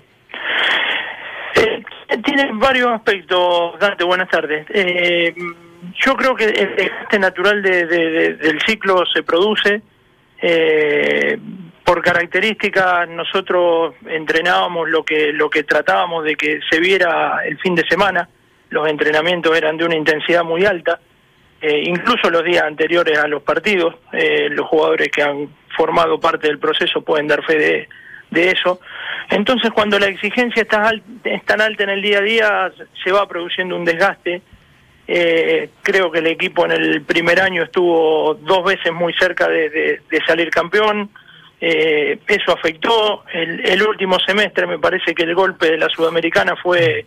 [2.24, 4.66] Tiene varios aspectos, Dante, buenas tardes.
[4.70, 5.34] Eh,
[6.04, 7.86] yo creo que el desgaste natural de-
[8.36, 9.82] del ciclo se produce.
[10.44, 11.38] eh,
[11.84, 17.76] por características, nosotros entrenábamos lo que, lo que tratábamos de que se viera el fin
[17.76, 18.28] de semana.
[18.72, 21.00] Los entrenamientos eran de una intensidad muy alta.
[21.64, 25.48] eh, incluso los días anteriores a los partidos, eh, los jugadores que han
[25.78, 27.90] formado parte del proceso pueden dar fe de,
[28.32, 28.80] de eso.
[29.30, 30.92] Entonces, cuando la exigencia está
[31.24, 32.72] es tan alta en el día a día,
[33.04, 34.42] se va produciendo un desgaste.
[35.08, 39.70] Eh, creo que el equipo en el primer año estuvo dos veces muy cerca de,
[39.70, 41.10] de- de salir campeón.
[41.60, 43.24] Eh, eso afectó.
[43.34, 47.06] El, el último semestre me parece que el golpe de la Sudamericana fue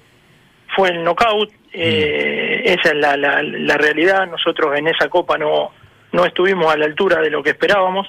[0.77, 1.51] fue el knockout.
[1.73, 4.27] Eh, esa es la, la, la realidad.
[4.29, 5.71] Nosotros en esa copa no,
[6.13, 8.07] no estuvimos a la altura de lo que esperábamos.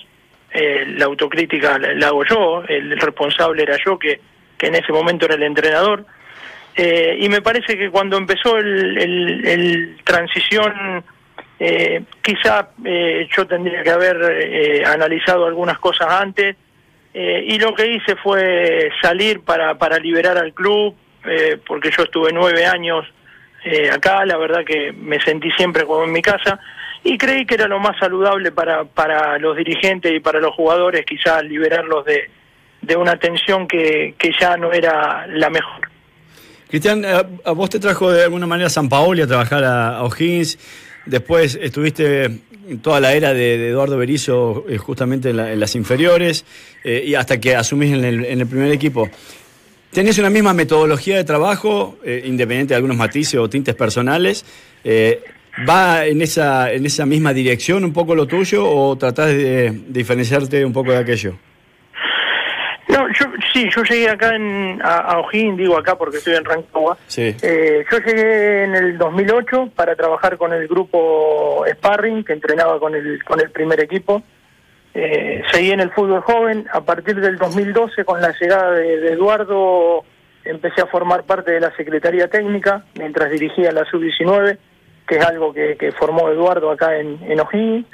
[0.57, 4.21] Eh, la autocrítica la, hago yo, el responsable era yo, que,
[4.57, 6.05] que en ese momento era el entrenador.
[6.77, 8.97] Eh, y me parece que cuando empezó el,
[9.45, 11.03] el, transición,
[11.59, 16.55] eh, quizá eh, yo tendría que haber eh, analizado algunas cosas antes.
[17.13, 20.95] Eh, y lo que hice fue salir para, para liberar al club,
[21.67, 23.03] porque yo estuve nueve años
[23.65, 26.59] eh, acá, la verdad que me sentí siempre como en mi casa
[27.03, 31.05] y creí que era lo más saludable para, para los dirigentes y para los jugadores,
[31.05, 32.29] quizás liberarlos de,
[32.81, 35.89] de una tensión que, que ya no era la mejor.
[36.69, 40.03] Cristian, a, a vos te trajo de alguna manera San Paoli a trabajar a, a
[40.03, 40.57] O'Higgins.
[41.05, 42.39] Después estuviste
[42.81, 46.43] toda la era de, de Eduardo Berizzo eh, justamente en, la- en las inferiores
[46.83, 49.07] eh, y hasta que asumís en el, en el primer equipo.
[49.95, 54.43] ¿Tenés una misma metodología de trabajo, eh, independiente de algunos matices o tintes personales?
[54.83, 55.23] Eh,
[55.67, 60.65] ¿Va en esa, en esa misma dirección un poco lo tuyo o tratás de, diferenciarte
[60.65, 61.35] un poco de aquello?
[62.89, 66.43] No, yo sí, yo llegué acá en, a, a O'Higgins, digo acá porque estoy en
[66.43, 66.97] Rancagua.
[67.07, 67.33] Sí.
[67.41, 72.95] Eh, yo llegué en el 2008 para trabajar con el grupo Sparring, que entrenaba con
[72.95, 74.21] el, con el primer equipo.
[74.97, 76.67] Eh, seguí en el fútbol joven.
[76.71, 80.05] A partir del 2012, con la llegada de, Eduardo,
[80.45, 84.57] empecé a formar parte de la Secretaría Técnica, mientras dirigía la Sub-19,
[85.05, 87.85] que es algo que, formó Eduardo acá en, en O'Higgins.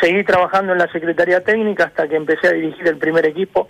[0.00, 3.68] Seguí trabajando en la Secretaría Técnica hasta que empecé a dirigir el primer equipo.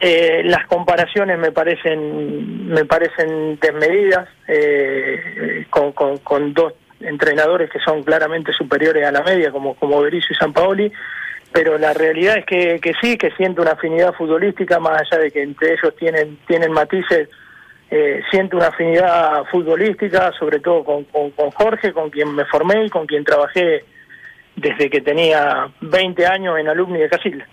[0.00, 8.02] Eh, las comparaciones me parecen me parecen desmedidas eh, con, con- dos entrenadores que son
[8.02, 10.92] claramente superiores a la media como como Berizzo y Sampaoli
[11.54, 15.40] pero la realidad es que, sí que siento una afinidad futbolística más allá de que
[15.40, 17.28] entre ellos tienen tienen matices
[17.92, 22.86] eh, siento una afinidad futbolística sobre todo con, con, con Jorge con quien me formé
[22.86, 23.84] y con quien trabajé
[24.56, 27.46] desde que tenía 20 años en alumni de Casilda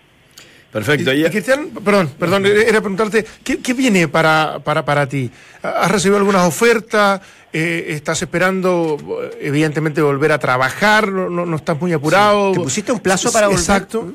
[0.71, 1.11] Perfecto.
[1.13, 5.29] Y, Y- Cristian, perdón, perdón, era preguntarte, ¿qué, qué viene para, para, para ti?
[5.61, 7.21] ¿Has recibido algunas ofertas?
[7.53, 8.97] Eh, ¿Estás esperando,
[9.41, 11.09] evidentemente, volver a trabajar?
[11.09, 12.53] ¿No, no, no estás muy apurado?
[12.53, 13.59] ¿Te pusiste un plazo para volver?
[13.59, 14.13] Exacto.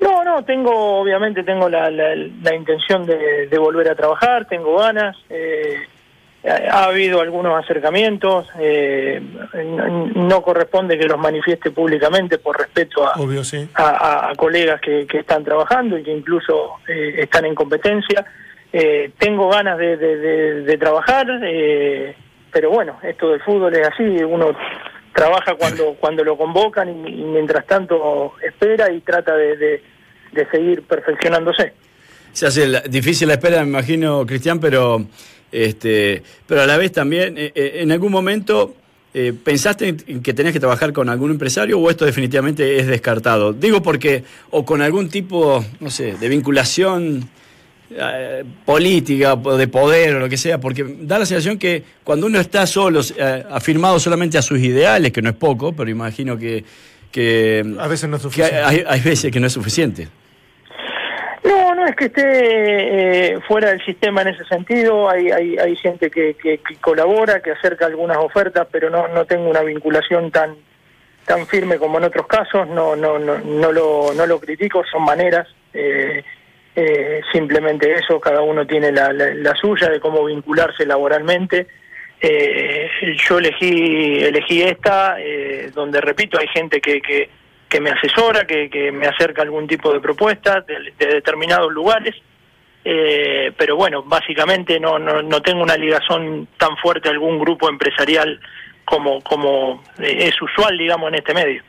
[0.00, 4.76] No, no, tengo, obviamente tengo la, la, la intención de, de volver a trabajar, tengo
[4.78, 5.74] ganas, eh,
[6.46, 9.20] ha, ha habido algunos acercamientos, eh,
[9.64, 13.68] no, no corresponde que los manifieste públicamente por respeto a, Obvio, sí.
[13.74, 18.24] a, a- a colegas que, que están trabajando y que incluso eh, están en competencia.
[18.72, 22.14] Eh, tengo ganas de, de- de- de trabajar, eh,
[22.52, 24.54] pero bueno, esto del fútbol es así, uno
[25.14, 29.82] trabaja cuando cuando lo convocan y, y mientras tanto espera y trata de, de-
[30.32, 31.72] de seguir perfeccionándose.
[32.32, 35.02] Se hace la- difícil la espera, me imagino, Cristian, pero,
[35.52, 38.74] este, pero a la vez también, eh, eh, en algún momento,
[39.14, 43.52] eh, ¿pensaste en- que tenías que trabajar con algún empresario o esto definitivamente es descartado?
[43.52, 47.28] Digo porque, o con algún tipo, no sé, de vinculación
[47.90, 52.26] eh, política o de poder o lo que sea, porque da la sensación que cuando
[52.26, 56.36] uno está solo, eh, afirmado solamente a sus ideales, que no es poco, pero imagino
[56.36, 56.64] que...
[57.10, 58.56] que A veces no es suficiente.
[58.58, 60.08] hay, hay veces que no es suficiente.
[61.48, 62.22] No, no es que esté
[63.34, 65.08] eh, fuera del sistema en ese sentido.
[65.08, 69.24] Hay, hay, hay gente que, que- que colabora, que acerca algunas ofertas, pero no, no
[69.24, 70.56] tengo una vinculación tan
[71.24, 72.66] tan firme como en otros casos.
[72.68, 74.84] No no no no lo no lo critico.
[74.90, 75.46] Son maneras.
[75.72, 76.22] eh,
[76.76, 78.20] eh, simplemente eso.
[78.20, 81.66] Cada uno tiene la, la- la suya de cómo vincularse laboralmente.
[82.20, 82.88] Eh,
[83.28, 87.28] yo elegí elegí esta, eh, donde repito hay gente que, que,
[87.68, 92.14] que me asesora, que, que me acerca algún tipo de propuesta de, de determinados lugares,
[92.84, 97.68] eh, pero bueno, básicamente no, no, no tengo una ligación tan fuerte a algún grupo
[97.68, 98.40] empresarial
[98.84, 101.62] como, como eh, es usual, digamos, en este medio.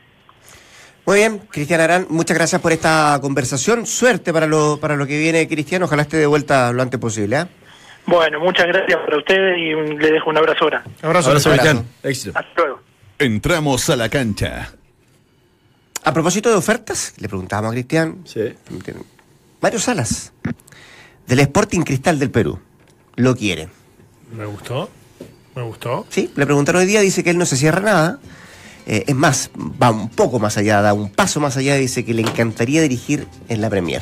[1.06, 3.86] Muy bien, Cristian Arán, muchas gracias por esta conversación.
[3.86, 5.82] Suerte para lo, para lo que viene, Cristian.
[5.84, 7.36] Ojalá esté de vuelta lo antes posible.
[7.40, 7.46] ¿eh?
[8.06, 10.84] Bueno, muchas gracias para ustedes y un- le dejo un abrazo ahora.
[11.02, 11.30] Abrazo.
[11.30, 11.70] Abrazo, Abrazo.
[11.72, 11.86] Cristian.
[12.04, 12.40] Éxito.
[12.40, 12.82] Hasta luego.
[13.18, 14.70] Entramos a la cancha.
[16.04, 18.22] A propósito de ofertas, le preguntábamos a Cristian.
[18.26, 18.54] Sí.
[19.62, 20.32] Mario Salas,
[21.28, 22.60] del Sporting Cristal del Perú,
[23.16, 23.70] lo quiere.
[24.36, 24.90] Me gustó.
[25.56, 26.06] Me gustó.
[26.10, 28.20] Sí, le preguntaron hoy día, dice que él no se cierra nada.
[28.86, 32.14] Eh, es más, va un poco más allá, da un paso más allá, dice que
[32.14, 34.02] le encantaría dirigir en la Premier.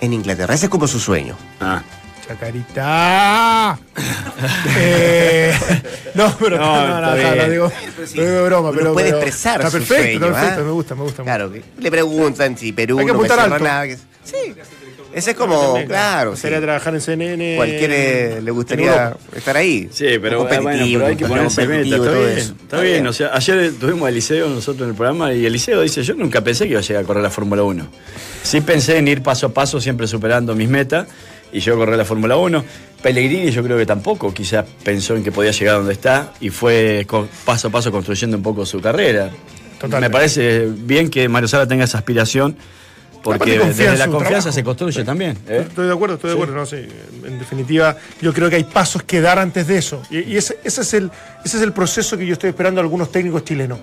[0.00, 0.54] En Inglaterra.
[0.54, 1.36] Ese es como su sueño.
[1.60, 1.82] Ah.
[2.28, 3.78] Chacarita.
[4.78, 5.52] Eh,
[6.14, 7.50] no, pero No, no, no, no, está no, bien.
[7.50, 7.72] digo,
[8.06, 8.20] sí.
[8.20, 10.64] digo broma, pero puede pero expresar Está perfecto, sueño, está perfecto, ¿ah?
[10.64, 11.22] me gusta, me gusta.
[11.22, 13.58] Claro, que le preguntan si Perú Hay que apuntar alto.
[13.58, 13.86] nada.
[13.86, 14.54] que- Sí,
[15.14, 16.42] ese es como, También, claro, sí.
[16.42, 17.56] Sería trabajar en CNN.
[17.56, 19.88] Cualquiera le gustaría estar ahí.
[19.90, 21.96] Sí, pero, eh, bueno, pero hay que ponerse meta.
[21.96, 22.54] Está bien, eso.
[22.62, 23.06] está bien.
[23.06, 26.42] O sea, ayer tuvimos a Eliseo nosotros en el programa y Eliseo dice, yo nunca
[26.42, 27.88] pensé que iba a llegar a correr la Fórmula 1.
[28.42, 31.06] Sí pensé en ir paso a paso, siempre superando mis metas,
[31.52, 32.64] y yo correr la Fórmula 1.
[33.02, 37.06] Pellegrini yo creo que tampoco, quizás pensó en que podía llegar donde está y fue
[37.44, 39.30] paso a paso construyendo un poco su carrera.
[39.78, 40.08] Totalmente.
[40.08, 42.56] Me parece bien que Mario Sala tenga esa aspiración,
[43.22, 44.52] porque desde la confianza trabajo.
[44.52, 45.38] se construye también.
[45.46, 45.64] ¿eh?
[45.68, 46.54] Estoy de acuerdo, estoy de acuerdo.
[46.54, 46.86] No, sí.
[47.24, 50.02] En definitiva, yo creo que hay pasos que dar antes de eso.
[50.10, 51.10] Y, y ese, ese es el,
[51.44, 53.78] ese es el proceso que yo estoy esperando de algunos técnicos chilenos.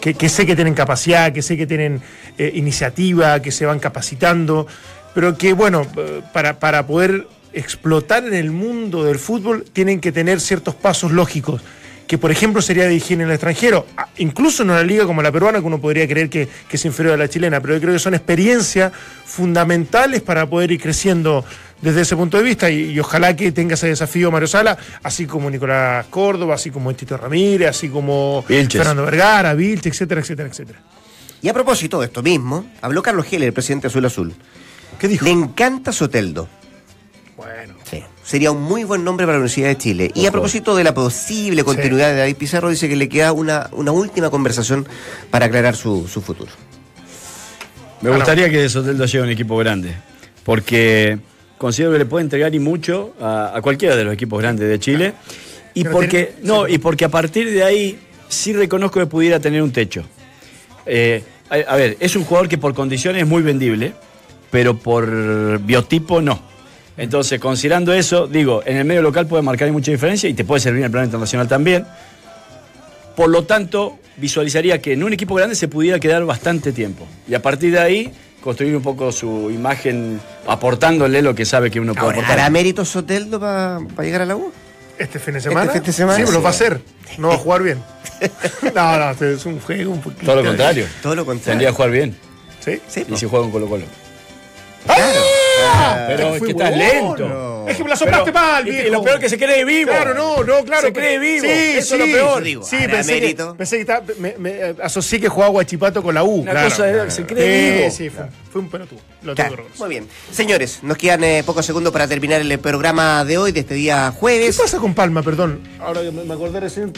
[0.00, 2.00] Que, que sé que tienen capacidad, que sé que tienen
[2.38, 4.66] eh, iniciativa, que se van capacitando,
[5.14, 10.12] pero que, bueno, eh, para, para poder explotar en el mundo del fútbol tienen que
[10.12, 11.62] tener ciertos pasos lógicos
[12.10, 13.86] que por ejemplo sería dirigir en el extranjero,
[14.16, 17.14] incluso en una liga como la peruana, que uno podría creer que, que es inferior
[17.14, 18.90] a la chilena, pero yo creo que son experiencias
[19.24, 21.44] fundamentales para poder ir creciendo
[21.80, 25.24] desde ese punto de vista y, y ojalá que tenga ese desafío Mario Sala, así
[25.26, 28.80] como Nicolás Córdoba, así como Tito Ramírez, así como Vilches.
[28.80, 30.80] Fernando Vergara, Vilche, etcétera, etcétera, etcétera.
[31.42, 34.34] Y a propósito de esto mismo, habló Carlos Heller, el presidente Azul Azul.
[35.00, 35.24] ¿Qué dijo?
[35.24, 36.46] Le encanta Soteldo.
[37.36, 38.04] Bueno, Sí.
[38.22, 40.10] Sería un muy buen nombre para la Universidad de Chile.
[40.14, 43.68] Y a propósito de la posible continuidad de David Pizarro, dice que le queda una,
[43.72, 44.86] una última conversación
[45.30, 46.52] para aclarar su, su futuro.
[48.02, 49.94] Me gustaría que Soteldo llegue a un equipo grande,
[50.44, 51.18] porque
[51.58, 54.78] considero que le puede entregar y mucho a, a cualquiera de los equipos grandes de
[54.78, 55.14] Chile.
[55.74, 57.98] Y Pero porque, tiene- no, y porque a partir de ahí
[58.28, 60.04] sí reconozco que pudiera tener un techo.
[60.86, 63.92] Eh, a, a ver, es un jugador que por condiciones es muy vendible,
[64.50, 66.40] pero por biotipo no.
[66.96, 70.60] Entonces, considerando eso, digo, en el medio local puede marcar mucha diferencia y te puede
[70.60, 71.86] servir en el plano internacional también.
[73.16, 77.06] Por lo tanto, visualizaría que en un equipo grande se pudiera quedar bastante tiempo.
[77.28, 81.80] Y a partir de ahí, construir un poco su imagen, aportándole lo que sabe que
[81.80, 82.38] uno puede Ahora, aportar.
[82.40, 84.52] ¿hará mérito Soteldo para llegar a la U?
[84.98, 85.72] este fin de semana.
[85.72, 86.42] fin de semana, Sí, pero lo sí.
[86.44, 86.80] va a hacer.
[87.16, 87.78] No va a jugar bien.
[88.74, 90.26] no, no, este es un juego un poquito.
[90.26, 90.86] Todo lo contrario.
[91.02, 91.68] Todo lo Tendría contrario.
[91.68, 92.16] que jugar bien.
[92.62, 92.80] ¿Sí?
[92.86, 93.84] Sí, Y si juega con Colo Colo.
[94.88, 96.04] ¡Ah!
[96.08, 97.50] Pero es que estás lento.
[97.68, 98.88] Es que me la soplaste Pero- mal, y- viejo.
[98.88, 99.90] y lo peor es que se cree vivo.
[99.92, 100.88] Claro, no, no, claro.
[100.88, 101.44] Se cree vivo.
[101.44, 102.42] Sí, Eso es lo peor.
[102.42, 106.24] Digo, Sí, pensé que, pensé que estaba- me, me, asocié que jugaba Guachipato con la
[106.24, 106.40] U.
[106.40, 106.68] Una claro.
[106.70, 107.90] cosa es- se cree vivo.
[107.94, 108.98] sí, fue, fue un pelotudo.
[109.22, 110.08] Lo Claro, tengo muy bien.
[110.32, 114.10] Señores, nos quedan eh, pocos segundos para terminar el programa de hoy, de este día
[114.12, 114.56] ¿Qué jueves.
[114.58, 115.60] pasa con Palma, perdón?
[115.78, 116.92] Ahora que me acordé recién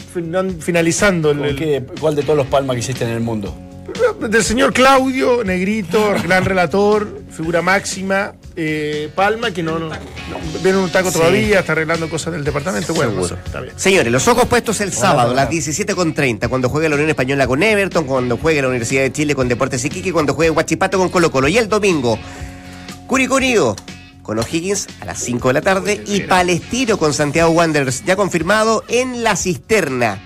[0.61, 3.53] finalizando el, ¿Con el- qué- ¿Cuál de todos los palmas que existen en el mundo?
[4.29, 9.95] Del señor Claudio, negrito, gran relator, figura máxima, eh, Palma, que no, no, no-
[10.63, 11.17] viene un taco Sí.
[11.17, 12.93] todavía, está arreglando cosas del departamento.
[12.93, 13.73] Bueno, no sé, está bien.
[13.77, 18.05] Señores, los ojos puestos el sábado, las 17.30, cuando juegue la Unión Española con Everton,
[18.05, 21.47] cuando juegue la Universidad de Chile con Deportes Iquique, cuando juegue Huachipato con Colo Colo.
[21.47, 22.17] Y el domingo,
[23.07, 23.75] Curicó Unido
[24.21, 28.83] con O'Higgins a las 5 de la tarde y Palestino con Santiago Wanderers, ya confirmado
[28.87, 30.19] en la cisterna.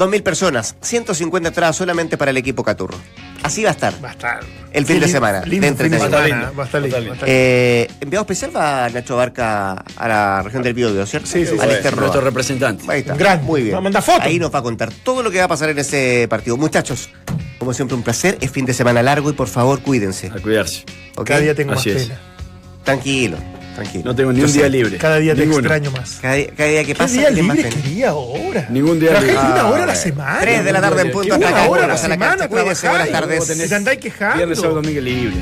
[0.00, 2.96] 2.000 personas, 150 entradas solamente para el equipo Caturro.
[3.42, 3.92] Así va a estar.
[4.02, 4.40] Va a estar.
[4.72, 6.16] El fin de semana, lindo de fin de entretenimiento.
[6.26, 6.96] semana, Va a estar lindo.
[6.96, 7.24] va a estar lindo.
[7.26, 11.26] Eh, enviado especial va Nacho Barca a la región del Biobío, ¿cierto?
[11.28, 11.58] Sí, sí, sí.
[11.60, 12.00] Al Ester Roa.
[12.02, 12.84] Nuestro representante.
[12.88, 13.14] Ahí está.
[13.14, 13.44] Grande.
[13.44, 13.74] Muy bien.
[13.74, 14.22] Va a mandar fotos.
[14.24, 16.56] Ahí nos va a contar todo lo que va a pasar en ese partido.
[16.56, 17.10] Muchachos,
[17.58, 18.38] como siempre, un placer.
[18.40, 20.28] Es fin de semana largo y por favor, cuídense.
[20.28, 20.84] A cuidarse.
[21.16, 21.26] ¿ok?
[21.26, 22.08] Cada día tengo Así más es.
[22.08, 22.20] pena.
[22.84, 23.36] Tranquilo,
[23.74, 24.04] tranquilo.
[24.04, 24.96] No tengo ni Yo un sé, día libre.
[24.98, 25.58] Cada día te Ninguno.
[25.60, 26.18] extraño más.
[26.20, 28.66] Cada, día- cada día que ¿Qué pasa, día más libre quería ahora?
[28.70, 29.46] Ningún día Trabajé libre.
[29.46, 30.00] una Ah, hora a la bueno.
[30.00, 30.38] semana.
[30.40, 31.70] Tres de la tarde en punto Una hasta acá.
[31.70, 32.48] hora a la semana cancha.
[32.48, 33.46] Cuídese, buenas trabajáis.
[33.46, 33.64] tardes.
[33.64, 34.36] Y te andáis quejando.
[34.36, 35.34] Viernes, sábado, domingo libre.